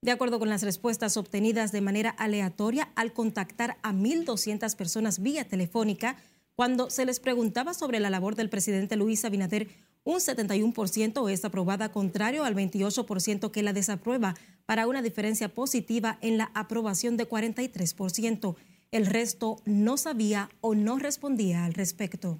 De 0.00 0.12
acuerdo 0.12 0.38
con 0.38 0.48
las 0.48 0.62
respuestas 0.62 1.16
obtenidas 1.16 1.72
de 1.72 1.80
manera 1.80 2.10
aleatoria 2.10 2.90
al 2.94 3.12
contactar 3.12 3.78
a 3.82 3.92
1.200 3.92 4.76
personas 4.76 5.20
vía 5.20 5.48
telefónica, 5.48 6.16
cuando 6.54 6.90
se 6.90 7.04
les 7.04 7.18
preguntaba 7.18 7.74
sobre 7.74 7.98
la 7.98 8.10
labor 8.10 8.36
del 8.36 8.48
presidente 8.48 8.96
Luis 8.96 9.24
Abinader, 9.24 9.68
un 10.04 10.20
71% 10.20 11.30
es 11.30 11.44
aprobada, 11.44 11.90
contrario 11.90 12.44
al 12.44 12.54
28% 12.54 13.50
que 13.50 13.62
la 13.62 13.72
desaprueba, 13.72 14.36
para 14.68 14.86
una 14.86 15.00
diferencia 15.00 15.48
positiva 15.48 16.18
en 16.20 16.36
la 16.36 16.50
aprobación 16.52 17.16
de 17.16 17.26
43%. 17.26 18.54
El 18.90 19.06
resto 19.06 19.62
no 19.64 19.96
sabía 19.96 20.50
o 20.60 20.74
no 20.74 20.98
respondía 20.98 21.64
al 21.64 21.72
respecto. 21.72 22.38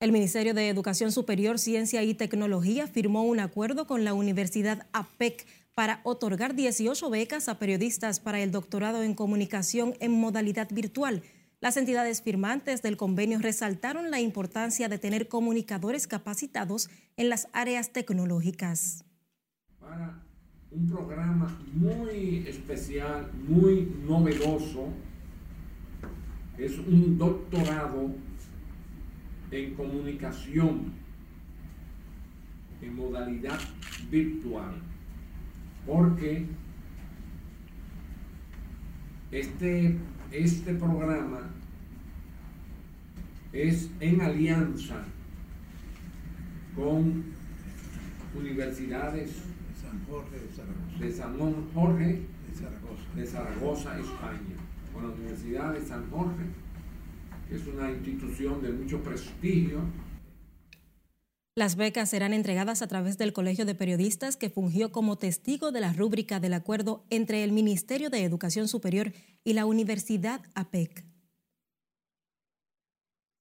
El 0.00 0.10
Ministerio 0.10 0.54
de 0.54 0.68
Educación 0.68 1.12
Superior, 1.12 1.60
Ciencia 1.60 2.02
y 2.02 2.14
Tecnología 2.14 2.88
firmó 2.88 3.22
un 3.22 3.38
acuerdo 3.38 3.86
con 3.86 4.02
la 4.02 4.12
Universidad 4.12 4.88
APEC 4.92 5.46
para 5.76 6.00
otorgar 6.02 6.56
18 6.56 7.08
becas 7.08 7.48
a 7.48 7.60
periodistas 7.60 8.18
para 8.18 8.40
el 8.40 8.50
doctorado 8.50 9.04
en 9.04 9.14
comunicación 9.14 9.94
en 10.00 10.10
modalidad 10.10 10.68
virtual. 10.72 11.22
Las 11.60 11.76
entidades 11.76 12.22
firmantes 12.22 12.82
del 12.82 12.96
convenio 12.96 13.38
resaltaron 13.38 14.10
la 14.10 14.18
importancia 14.18 14.88
de 14.88 14.98
tener 14.98 15.28
comunicadores 15.28 16.08
capacitados 16.08 16.90
en 17.16 17.28
las 17.28 17.46
áreas 17.52 17.92
tecnológicas. 17.92 19.04
Para 19.90 20.14
un 20.70 20.88
programa 20.88 21.58
muy 21.72 22.44
especial, 22.46 23.28
muy 23.48 23.92
novedoso, 24.06 24.86
es 26.56 26.78
un 26.78 27.18
doctorado 27.18 28.14
en 29.50 29.74
comunicación 29.74 30.92
en 32.80 32.94
modalidad 32.94 33.58
virtual, 34.12 34.76
porque 35.84 36.46
este 39.32 39.98
este 40.30 40.74
programa 40.74 41.50
es 43.52 43.90
en 43.98 44.20
alianza 44.20 45.02
con 46.76 47.24
universidades 48.36 49.32
de 49.32 49.59
San 49.90 50.06
Jorge 50.06 50.38
de 50.38 50.52
Zaragoza, 50.54 50.98
de 51.00 51.12
San 51.12 51.38
Jorge 51.74 52.22
de 52.48 52.54
Zaragoza, 52.54 53.16
de 53.16 53.26
Zaragoza, 53.26 53.98
España, 53.98 54.56
con 54.92 55.02
la 55.02 55.14
Universidad 55.14 55.72
de 55.72 55.84
San 55.84 56.08
Jorge, 56.10 56.44
que 57.48 57.56
es 57.56 57.66
una 57.66 57.90
institución 57.90 58.62
de 58.62 58.70
mucho 58.70 59.02
prestigio. 59.02 59.80
Las 61.56 61.74
becas 61.74 62.08
serán 62.08 62.32
entregadas 62.32 62.82
a 62.82 62.86
través 62.86 63.18
del 63.18 63.32
Colegio 63.32 63.66
de 63.66 63.74
Periodistas 63.74 64.36
que 64.36 64.48
fungió 64.48 64.92
como 64.92 65.18
testigo 65.18 65.72
de 65.72 65.80
la 65.80 65.92
rúbrica 65.92 66.38
del 66.38 66.54
acuerdo 66.54 67.04
entre 67.10 67.42
el 67.42 67.50
Ministerio 67.50 68.10
de 68.10 68.22
Educación 68.22 68.68
Superior 68.68 69.12
y 69.42 69.54
la 69.54 69.66
Universidad 69.66 70.40
APEC. 70.54 71.09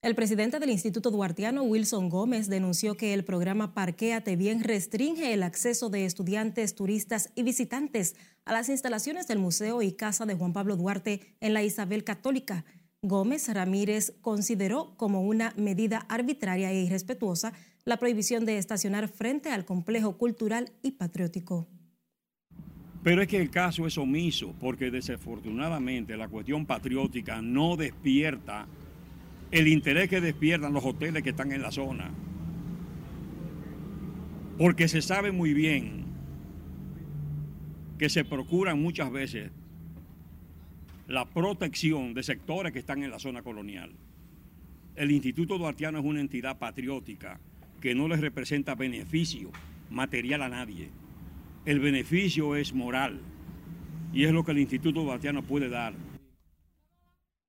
El 0.02 0.16
presidente 0.16 0.60
del 0.60 0.70
Instituto 0.70 1.12
Duartiano, 1.12 1.64
Wilson 1.64 2.08
Gómez, 2.08 2.48
denunció 2.48 2.96
que 2.96 3.14
el 3.14 3.26
programa 3.26 3.74
Parquéate 3.74 4.38
Bien 4.38 4.64
restringe 4.64 5.34
el 5.34 5.44
acceso 5.44 5.90
de 5.90 6.06
estudiantes, 6.06 6.74
turistas 6.74 7.34
y 7.36 7.44
visitantes 7.44 8.16
a 8.46 8.54
las 8.54 8.70
instalaciones 8.70 9.28
del 9.28 9.40
Museo 9.40 9.82
y 9.82 9.92
Casa 9.92 10.26
de 10.26 10.36
Juan 10.36 10.54
Pablo 10.54 10.78
Duarte 10.78 11.36
en 11.42 11.54
la 11.54 11.64
Isabel 11.64 12.06
Católica. 12.06 12.64
Gómez 13.02 13.54
Ramírez 13.54 14.14
consideró 14.22 14.96
como 14.96 15.22
una 15.22 15.54
medida 15.58 16.06
arbitraria 16.08 16.72
e 16.72 16.82
irrespetuosa 16.82 17.52
la 17.84 17.98
prohibición 17.98 18.46
de 18.46 18.58
estacionar 18.58 19.10
frente 19.10 19.52
al 19.52 19.66
complejo 19.66 20.18
cultural 20.18 20.72
y 20.82 20.92
patriótico. 20.92 21.68
Pero 23.04 23.22
es 23.22 23.28
que 23.28 23.38
el 23.38 23.50
caso 23.50 23.86
es 23.86 23.98
omiso, 23.98 24.54
porque 24.62 24.92
desafortunadamente 24.92 26.16
la 26.16 26.30
cuestión 26.30 26.66
patriótica 26.66 27.42
no 27.42 27.76
despierta 27.76 28.66
el 29.52 29.68
interés 29.68 30.10
que 30.10 30.22
despiertan 30.22 30.74
los 30.74 30.86
hoteles 30.86 31.24
que 31.24 31.32
están 31.32 31.52
en 31.52 31.62
la 31.62 31.72
zona. 31.72 32.12
Porque 34.58 34.88
se 34.88 35.02
sabe 35.02 35.32
muy 35.32 35.54
bien 35.54 36.06
que 37.98 38.10
se 38.10 38.26
procuran 38.26 38.82
muchas 38.82 39.12
veces 39.12 39.52
la 41.08 41.26
protección 41.26 42.14
de 42.14 42.24
sectores 42.24 42.72
que 42.72 42.80
están 42.80 43.04
en 43.04 43.12
la 43.12 43.20
zona 43.20 43.42
colonial. 43.42 43.92
El 44.96 45.12
Instituto 45.12 45.58
Duartiano 45.58 46.00
es 46.00 46.06
una 46.06 46.20
entidad 46.20 46.60
patriótica 46.60 47.40
que 47.82 47.96
no 47.96 48.08
les 48.08 48.20
representa 48.20 48.76
beneficio 48.76 49.52
material 49.90 50.44
a 50.44 50.50
nadie. 50.50 50.90
El 51.66 51.80
beneficio 51.80 52.56
es 52.56 52.74
moral 52.74 53.22
y 54.14 54.26
es 54.26 54.32
lo 54.32 54.44
que 54.44 54.52
el 54.52 54.60
Instituto 54.60 55.02
Duartiano 55.02 55.42
puede 55.42 55.70
dar. 55.70 55.94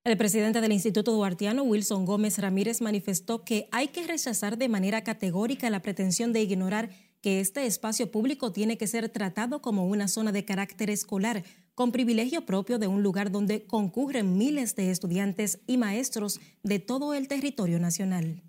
El 0.03 0.17
presidente 0.17 0.63
del 0.63 0.73
Instituto 0.73 1.13
Duartiano, 1.13 1.63
Wilson 1.63 2.07
Gómez 2.07 2.39
Ramírez, 2.39 2.81
manifestó 2.81 3.45
que 3.45 3.69
hay 3.71 3.89
que 3.89 4.07
rechazar 4.07 4.57
de 4.57 4.71
manera 4.71 5.05
categórica 5.05 5.69
la 5.69 5.83
pretensión 5.83 6.33
de 6.33 6.41
ignorar 6.41 6.89
que 7.21 7.41
este 7.41 7.67
espacio 7.67 8.11
público 8.11 8.51
tiene 8.51 8.79
que 8.79 8.87
ser 8.87 9.11
tratado 9.11 9.61
como 9.61 9.87
una 9.87 10.09
zona 10.09 10.33
de 10.33 10.47
carácter 10.47 10.89
escolar, 10.89 11.45
con 11.75 11.93
privilegio 11.93 12.47
propio 12.47 12.79
de 12.79 12.87
un 12.87 13.03
lugar 13.03 13.31
donde 13.31 13.67
concurren 13.67 14.39
miles 14.39 14.75
de 14.75 14.91
estudiantes 14.91 15.61
y 15.67 15.77
maestros 15.77 16.41
de 16.63 16.79
todo 16.79 17.13
el 17.13 17.29
territorio 17.29 17.79
nacional. 17.79 18.43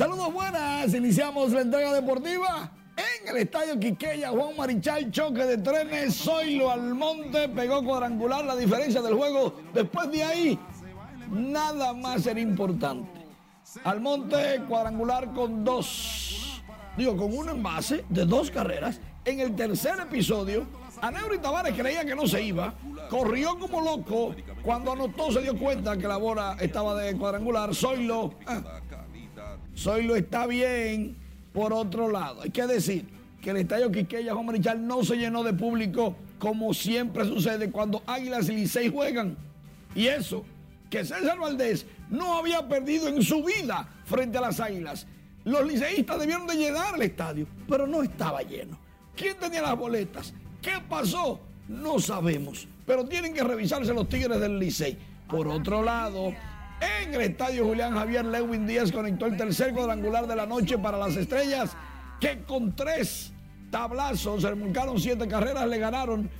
Saludos 0.00 0.32
buenas, 0.32 0.94
iniciamos 0.94 1.52
la 1.52 1.60
entrega 1.60 1.92
deportiva 1.92 2.72
en 2.96 3.28
el 3.28 3.36
estadio 3.36 3.78
Quiqueya, 3.78 4.30
Juan 4.30 4.56
Marichal, 4.56 5.10
choque 5.10 5.44
de 5.44 5.58
trenes, 5.58 6.16
Zoilo 6.16 6.70
Almonte, 6.70 7.50
pegó 7.50 7.84
cuadrangular, 7.84 8.46
la 8.46 8.56
diferencia 8.56 9.02
del 9.02 9.12
juego, 9.12 9.60
después 9.74 10.10
de 10.10 10.24
ahí, 10.24 10.58
nada 11.30 11.92
más 11.92 12.26
era 12.26 12.40
importante. 12.40 13.26
Almonte 13.84 14.62
cuadrangular 14.66 15.34
con 15.34 15.64
dos, 15.64 16.62
digo, 16.96 17.14
con 17.18 17.36
un 17.36 17.50
envase 17.50 18.02
de 18.08 18.24
dos 18.24 18.50
carreras, 18.50 19.02
en 19.26 19.40
el 19.40 19.54
tercer 19.54 20.00
episodio, 20.00 20.66
Aneuri 21.02 21.36
Tavares 21.40 21.76
creía 21.76 22.06
que 22.06 22.16
no 22.16 22.26
se 22.26 22.42
iba, 22.42 22.72
corrió 23.10 23.58
como 23.58 23.82
loco, 23.82 24.34
cuando 24.62 24.92
anotó 24.92 25.30
se 25.30 25.42
dio 25.42 25.58
cuenta 25.58 25.98
que 25.98 26.08
la 26.08 26.16
bola 26.16 26.56
estaba 26.58 26.94
de 26.94 27.14
cuadrangular, 27.18 27.74
Zoilo... 27.74 28.32
ah, 28.46 28.62
Zoilo 29.80 30.14
está 30.14 30.46
bien. 30.46 31.16
Por 31.52 31.72
otro 31.72 32.10
lado, 32.10 32.42
hay 32.42 32.50
que 32.50 32.66
decir 32.66 33.06
que 33.40 33.50
el 33.50 33.56
estadio 33.56 33.90
Quiqueya 33.90 34.34
Juan 34.34 34.46
Marichal 34.46 34.86
no 34.86 35.02
se 35.02 35.16
llenó 35.16 35.42
de 35.42 35.52
público 35.52 36.14
como 36.38 36.72
siempre 36.74 37.24
sucede 37.24 37.70
cuando 37.70 38.02
Águilas 38.06 38.48
y 38.48 38.52
Licey 38.52 38.90
juegan. 38.90 39.36
Y 39.94 40.06
eso, 40.06 40.44
que 40.88 41.04
César 41.04 41.38
Valdés 41.38 41.86
no 42.08 42.38
había 42.38 42.68
perdido 42.68 43.08
en 43.08 43.22
su 43.22 43.42
vida 43.42 43.88
frente 44.04 44.38
a 44.38 44.42
las 44.42 44.60
Águilas. 44.60 45.06
Los 45.44 45.66
liceístas 45.66 46.20
debieron 46.20 46.46
de 46.46 46.56
llenar 46.56 46.94
el 46.94 47.02
estadio, 47.02 47.46
pero 47.68 47.86
no 47.86 48.02
estaba 48.02 48.42
lleno. 48.42 48.78
¿Quién 49.16 49.36
tenía 49.38 49.62
las 49.62 49.76
boletas? 49.76 50.34
¿Qué 50.60 50.72
pasó? 50.88 51.40
No 51.68 51.98
sabemos, 51.98 52.68
pero 52.86 53.06
tienen 53.06 53.32
que 53.32 53.42
revisarse 53.42 53.94
los 53.94 54.08
Tigres 54.08 54.40
del 54.40 54.58
Licey. 54.58 54.98
Por 55.28 55.48
otro 55.48 55.82
lado, 55.82 56.32
en 56.80 57.14
el 57.14 57.20
estadio 57.20 57.64
Julián 57.64 57.94
Javier 57.94 58.24
Lewin 58.24 58.66
Díaz 58.66 58.90
conectó 58.92 59.26
el 59.26 59.36
tercer 59.36 59.72
cuadrangular 59.72 60.26
de 60.26 60.36
la 60.36 60.46
noche 60.46 60.78
para 60.78 60.98
las 60.98 61.16
estrellas, 61.16 61.76
que 62.20 62.42
con 62.42 62.74
tres 62.74 63.32
tablazos 63.70 64.42
remolcaron 64.42 64.98
siete 64.98 65.28
carreras, 65.28 65.66
le 65.68 65.78
ganaron 65.78 66.30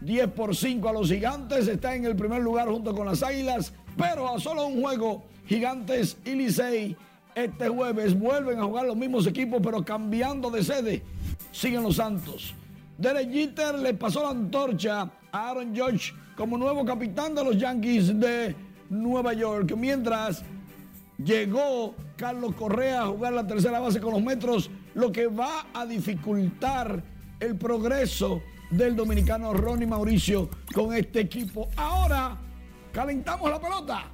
10 0.00 0.28
por 0.28 0.54
5 0.54 0.88
a 0.88 0.92
los 0.92 1.08
gigantes, 1.08 1.68
está 1.68 1.94
en 1.94 2.04
el 2.04 2.16
primer 2.16 2.42
lugar 2.42 2.68
junto 2.68 2.94
con 2.94 3.06
las 3.06 3.22
águilas, 3.22 3.72
pero 3.96 4.34
a 4.34 4.40
solo 4.40 4.66
un 4.66 4.82
juego, 4.82 5.24
gigantes 5.46 6.16
y 6.24 6.32
Licey 6.32 6.96
este 7.34 7.68
jueves 7.68 8.18
vuelven 8.18 8.58
a 8.58 8.64
jugar 8.64 8.86
los 8.86 8.96
mismos 8.96 9.26
equipos, 9.26 9.60
pero 9.62 9.84
cambiando 9.84 10.50
de 10.50 10.62
sede, 10.62 11.02
siguen 11.50 11.82
los 11.82 11.96
Santos. 11.96 12.54
Derek 12.98 13.32
Jeter 13.32 13.74
le 13.76 13.94
pasó 13.94 14.22
la 14.22 14.30
antorcha 14.30 15.10
a 15.32 15.50
Aaron 15.50 15.74
Judge 15.74 16.12
como 16.36 16.58
nuevo 16.58 16.84
capitán 16.84 17.34
de 17.34 17.44
los 17.44 17.56
Yankees 17.56 18.18
de 18.18 18.54
Nueva 18.92 19.32
York, 19.32 19.74
mientras 19.76 20.44
llegó 21.16 21.94
Carlos 22.16 22.54
Correa 22.54 23.02
a 23.02 23.06
jugar 23.06 23.32
la 23.32 23.46
tercera 23.46 23.80
base 23.80 24.00
con 24.00 24.12
los 24.12 24.22
metros, 24.22 24.70
lo 24.94 25.10
que 25.10 25.26
va 25.26 25.66
a 25.72 25.86
dificultar 25.86 27.02
el 27.40 27.56
progreso 27.56 28.42
del 28.70 28.94
dominicano 28.94 29.52
Ronnie 29.54 29.86
Mauricio 29.86 30.50
con 30.74 30.94
este 30.94 31.20
equipo. 31.20 31.68
Ahora 31.76 32.38
calentamos 32.92 33.50
la 33.50 33.60
pelota. 33.60 34.10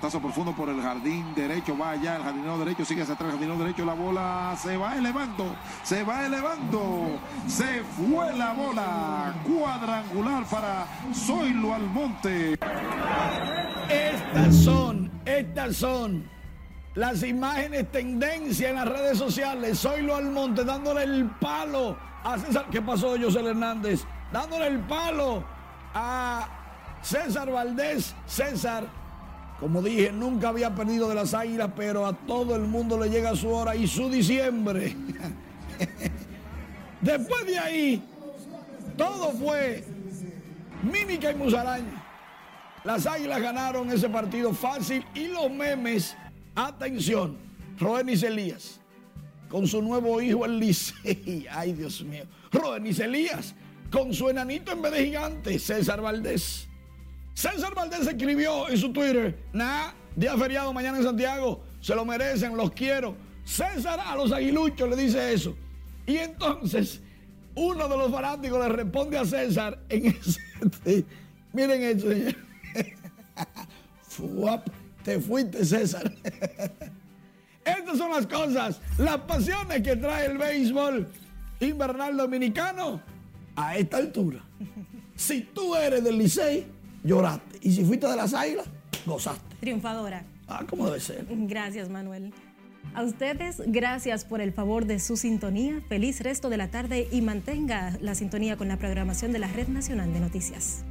Batazo 0.00 0.18
profundo 0.18 0.52
por 0.52 0.70
el 0.70 0.80
jardín 0.80 1.34
derecho. 1.34 1.76
Va 1.76 1.90
allá 1.90 2.16
el 2.16 2.22
jardinero 2.22 2.58
derecho. 2.58 2.86
Sigue 2.86 3.02
hacia 3.02 3.14
atrás 3.14 3.28
el 3.28 3.36
jardinero 3.36 3.62
derecho. 3.62 3.84
La 3.84 3.92
bola 3.92 4.56
se 4.60 4.76
va 4.78 4.96
elevando. 4.96 5.54
Se 5.82 6.02
va 6.02 6.24
elevando. 6.24 7.20
Se 7.46 7.82
fue 7.82 8.34
la 8.34 8.54
bola. 8.54 9.34
Cuadrangular 9.44 10.44
para 10.44 10.86
Zoilo 11.14 11.74
Almonte. 11.74 12.58
Estas 13.90 14.54
son, 14.56 15.10
estas 15.26 15.76
son 15.76 16.24
las 16.94 17.22
imágenes 17.22 17.92
tendencia 17.92 18.70
en 18.70 18.76
las 18.76 18.88
redes 18.88 19.18
sociales. 19.18 19.80
Zoilo 19.80 20.16
Almonte 20.16 20.64
dándole 20.64 21.02
el 21.02 21.26
palo 21.26 21.98
a 22.24 22.38
César. 22.38 22.66
¿Qué 22.70 22.80
pasó, 22.80 23.16
José 23.20 23.40
Hernández? 23.40 24.04
Dándole 24.32 24.68
el 24.68 24.80
palo 24.80 25.44
a 25.92 26.48
César 27.02 27.50
Valdés. 27.50 28.14
César 28.24 28.99
como 29.60 29.82
dije, 29.82 30.10
nunca 30.10 30.48
había 30.48 30.74
perdido 30.74 31.06
de 31.08 31.14
las 31.14 31.34
águilas, 31.34 31.70
pero 31.76 32.06
a 32.06 32.14
todo 32.14 32.56
el 32.56 32.62
mundo 32.62 32.98
le 32.98 33.10
llega 33.10 33.36
su 33.36 33.50
hora 33.50 33.76
y 33.76 33.86
su 33.86 34.08
diciembre. 34.08 34.96
Después 37.02 37.46
de 37.46 37.58
ahí, 37.58 38.02
todo 38.96 39.32
fue 39.32 39.84
mímica 40.82 41.30
y 41.30 41.34
musaraña. 41.34 42.02
Las 42.84 43.06
águilas 43.06 43.42
ganaron 43.42 43.90
ese 43.90 44.08
partido 44.08 44.54
fácil 44.54 45.04
y 45.14 45.28
los 45.28 45.50
memes, 45.50 46.16
atención, 46.54 47.36
Roenis 47.78 48.22
Elías, 48.22 48.80
con 49.50 49.66
su 49.66 49.82
nuevo 49.82 50.22
hijo 50.22 50.46
el 50.46 50.58
Licey. 50.58 51.46
Ay, 51.50 51.74
Dios 51.74 52.02
mío. 52.02 52.24
Roenis 52.50 52.98
Elías, 52.98 53.54
con 53.90 54.14
su 54.14 54.30
enanito 54.30 54.72
en 54.72 54.80
vez 54.80 54.92
de 54.92 55.04
gigante, 55.04 55.58
César 55.58 56.00
Valdés. 56.00 56.69
César 57.34 57.74
Valdés 57.74 58.06
escribió 58.06 58.68
en 58.68 58.76
su 58.76 58.92
Twitter, 58.92 59.38
nah, 59.52 59.92
día 60.16 60.36
feriado 60.36 60.72
mañana 60.72 60.98
en 60.98 61.04
Santiago, 61.04 61.62
se 61.80 61.94
lo 61.94 62.04
merecen, 62.04 62.56
los 62.56 62.70
quiero. 62.72 63.16
César 63.44 63.98
a 64.00 64.14
los 64.16 64.32
aguiluchos 64.32 64.88
le 64.88 64.96
dice 64.96 65.32
eso. 65.32 65.56
Y 66.06 66.16
entonces, 66.16 67.00
uno 67.54 67.88
de 67.88 67.96
los 67.96 68.10
fanáticos 68.10 68.60
le 68.60 68.68
responde 68.68 69.18
a 69.18 69.24
César 69.24 69.78
en 69.88 70.06
ese... 70.06 71.04
Miren 71.52 71.82
eso, 71.82 72.08
señor. 72.10 72.36
Fuap, 74.02 74.68
te 75.02 75.18
fuiste, 75.20 75.64
César. 75.64 76.12
Estas 77.64 77.98
son 77.98 78.10
las 78.10 78.26
cosas, 78.26 78.80
las 78.98 79.18
pasiones 79.18 79.82
que 79.82 79.96
trae 79.96 80.26
el 80.26 80.38
béisbol 80.38 81.08
invernal 81.60 82.16
dominicano 82.16 83.02
a 83.54 83.76
esta 83.76 83.98
altura. 83.98 84.42
Si 85.14 85.42
tú 85.42 85.76
eres 85.76 86.02
del 86.02 86.18
Licey, 86.18 86.66
lloraste. 87.04 87.58
Y 87.62 87.72
si 87.72 87.84
fuiste 87.84 88.06
de 88.06 88.16
las 88.16 88.34
águilas, 88.34 88.66
gozaste. 89.06 89.56
Triunfadora. 89.60 90.24
Ah, 90.48 90.64
como 90.68 90.86
debe 90.86 91.00
ser. 91.00 91.26
Gracias, 91.28 91.88
Manuel. 91.88 92.32
A 92.94 93.02
ustedes, 93.04 93.62
gracias 93.66 94.24
por 94.24 94.40
el 94.40 94.52
favor 94.52 94.84
de 94.84 94.98
su 94.98 95.16
sintonía. 95.16 95.80
Feliz 95.88 96.20
resto 96.20 96.48
de 96.50 96.56
la 96.56 96.68
tarde 96.68 97.08
y 97.12 97.20
mantenga 97.20 97.96
la 98.00 98.14
sintonía 98.14 98.56
con 98.56 98.68
la 98.68 98.78
programación 98.78 99.32
de 99.32 99.38
la 99.38 99.46
Red 99.46 99.68
Nacional 99.68 100.12
de 100.12 100.20
Noticias. 100.20 100.82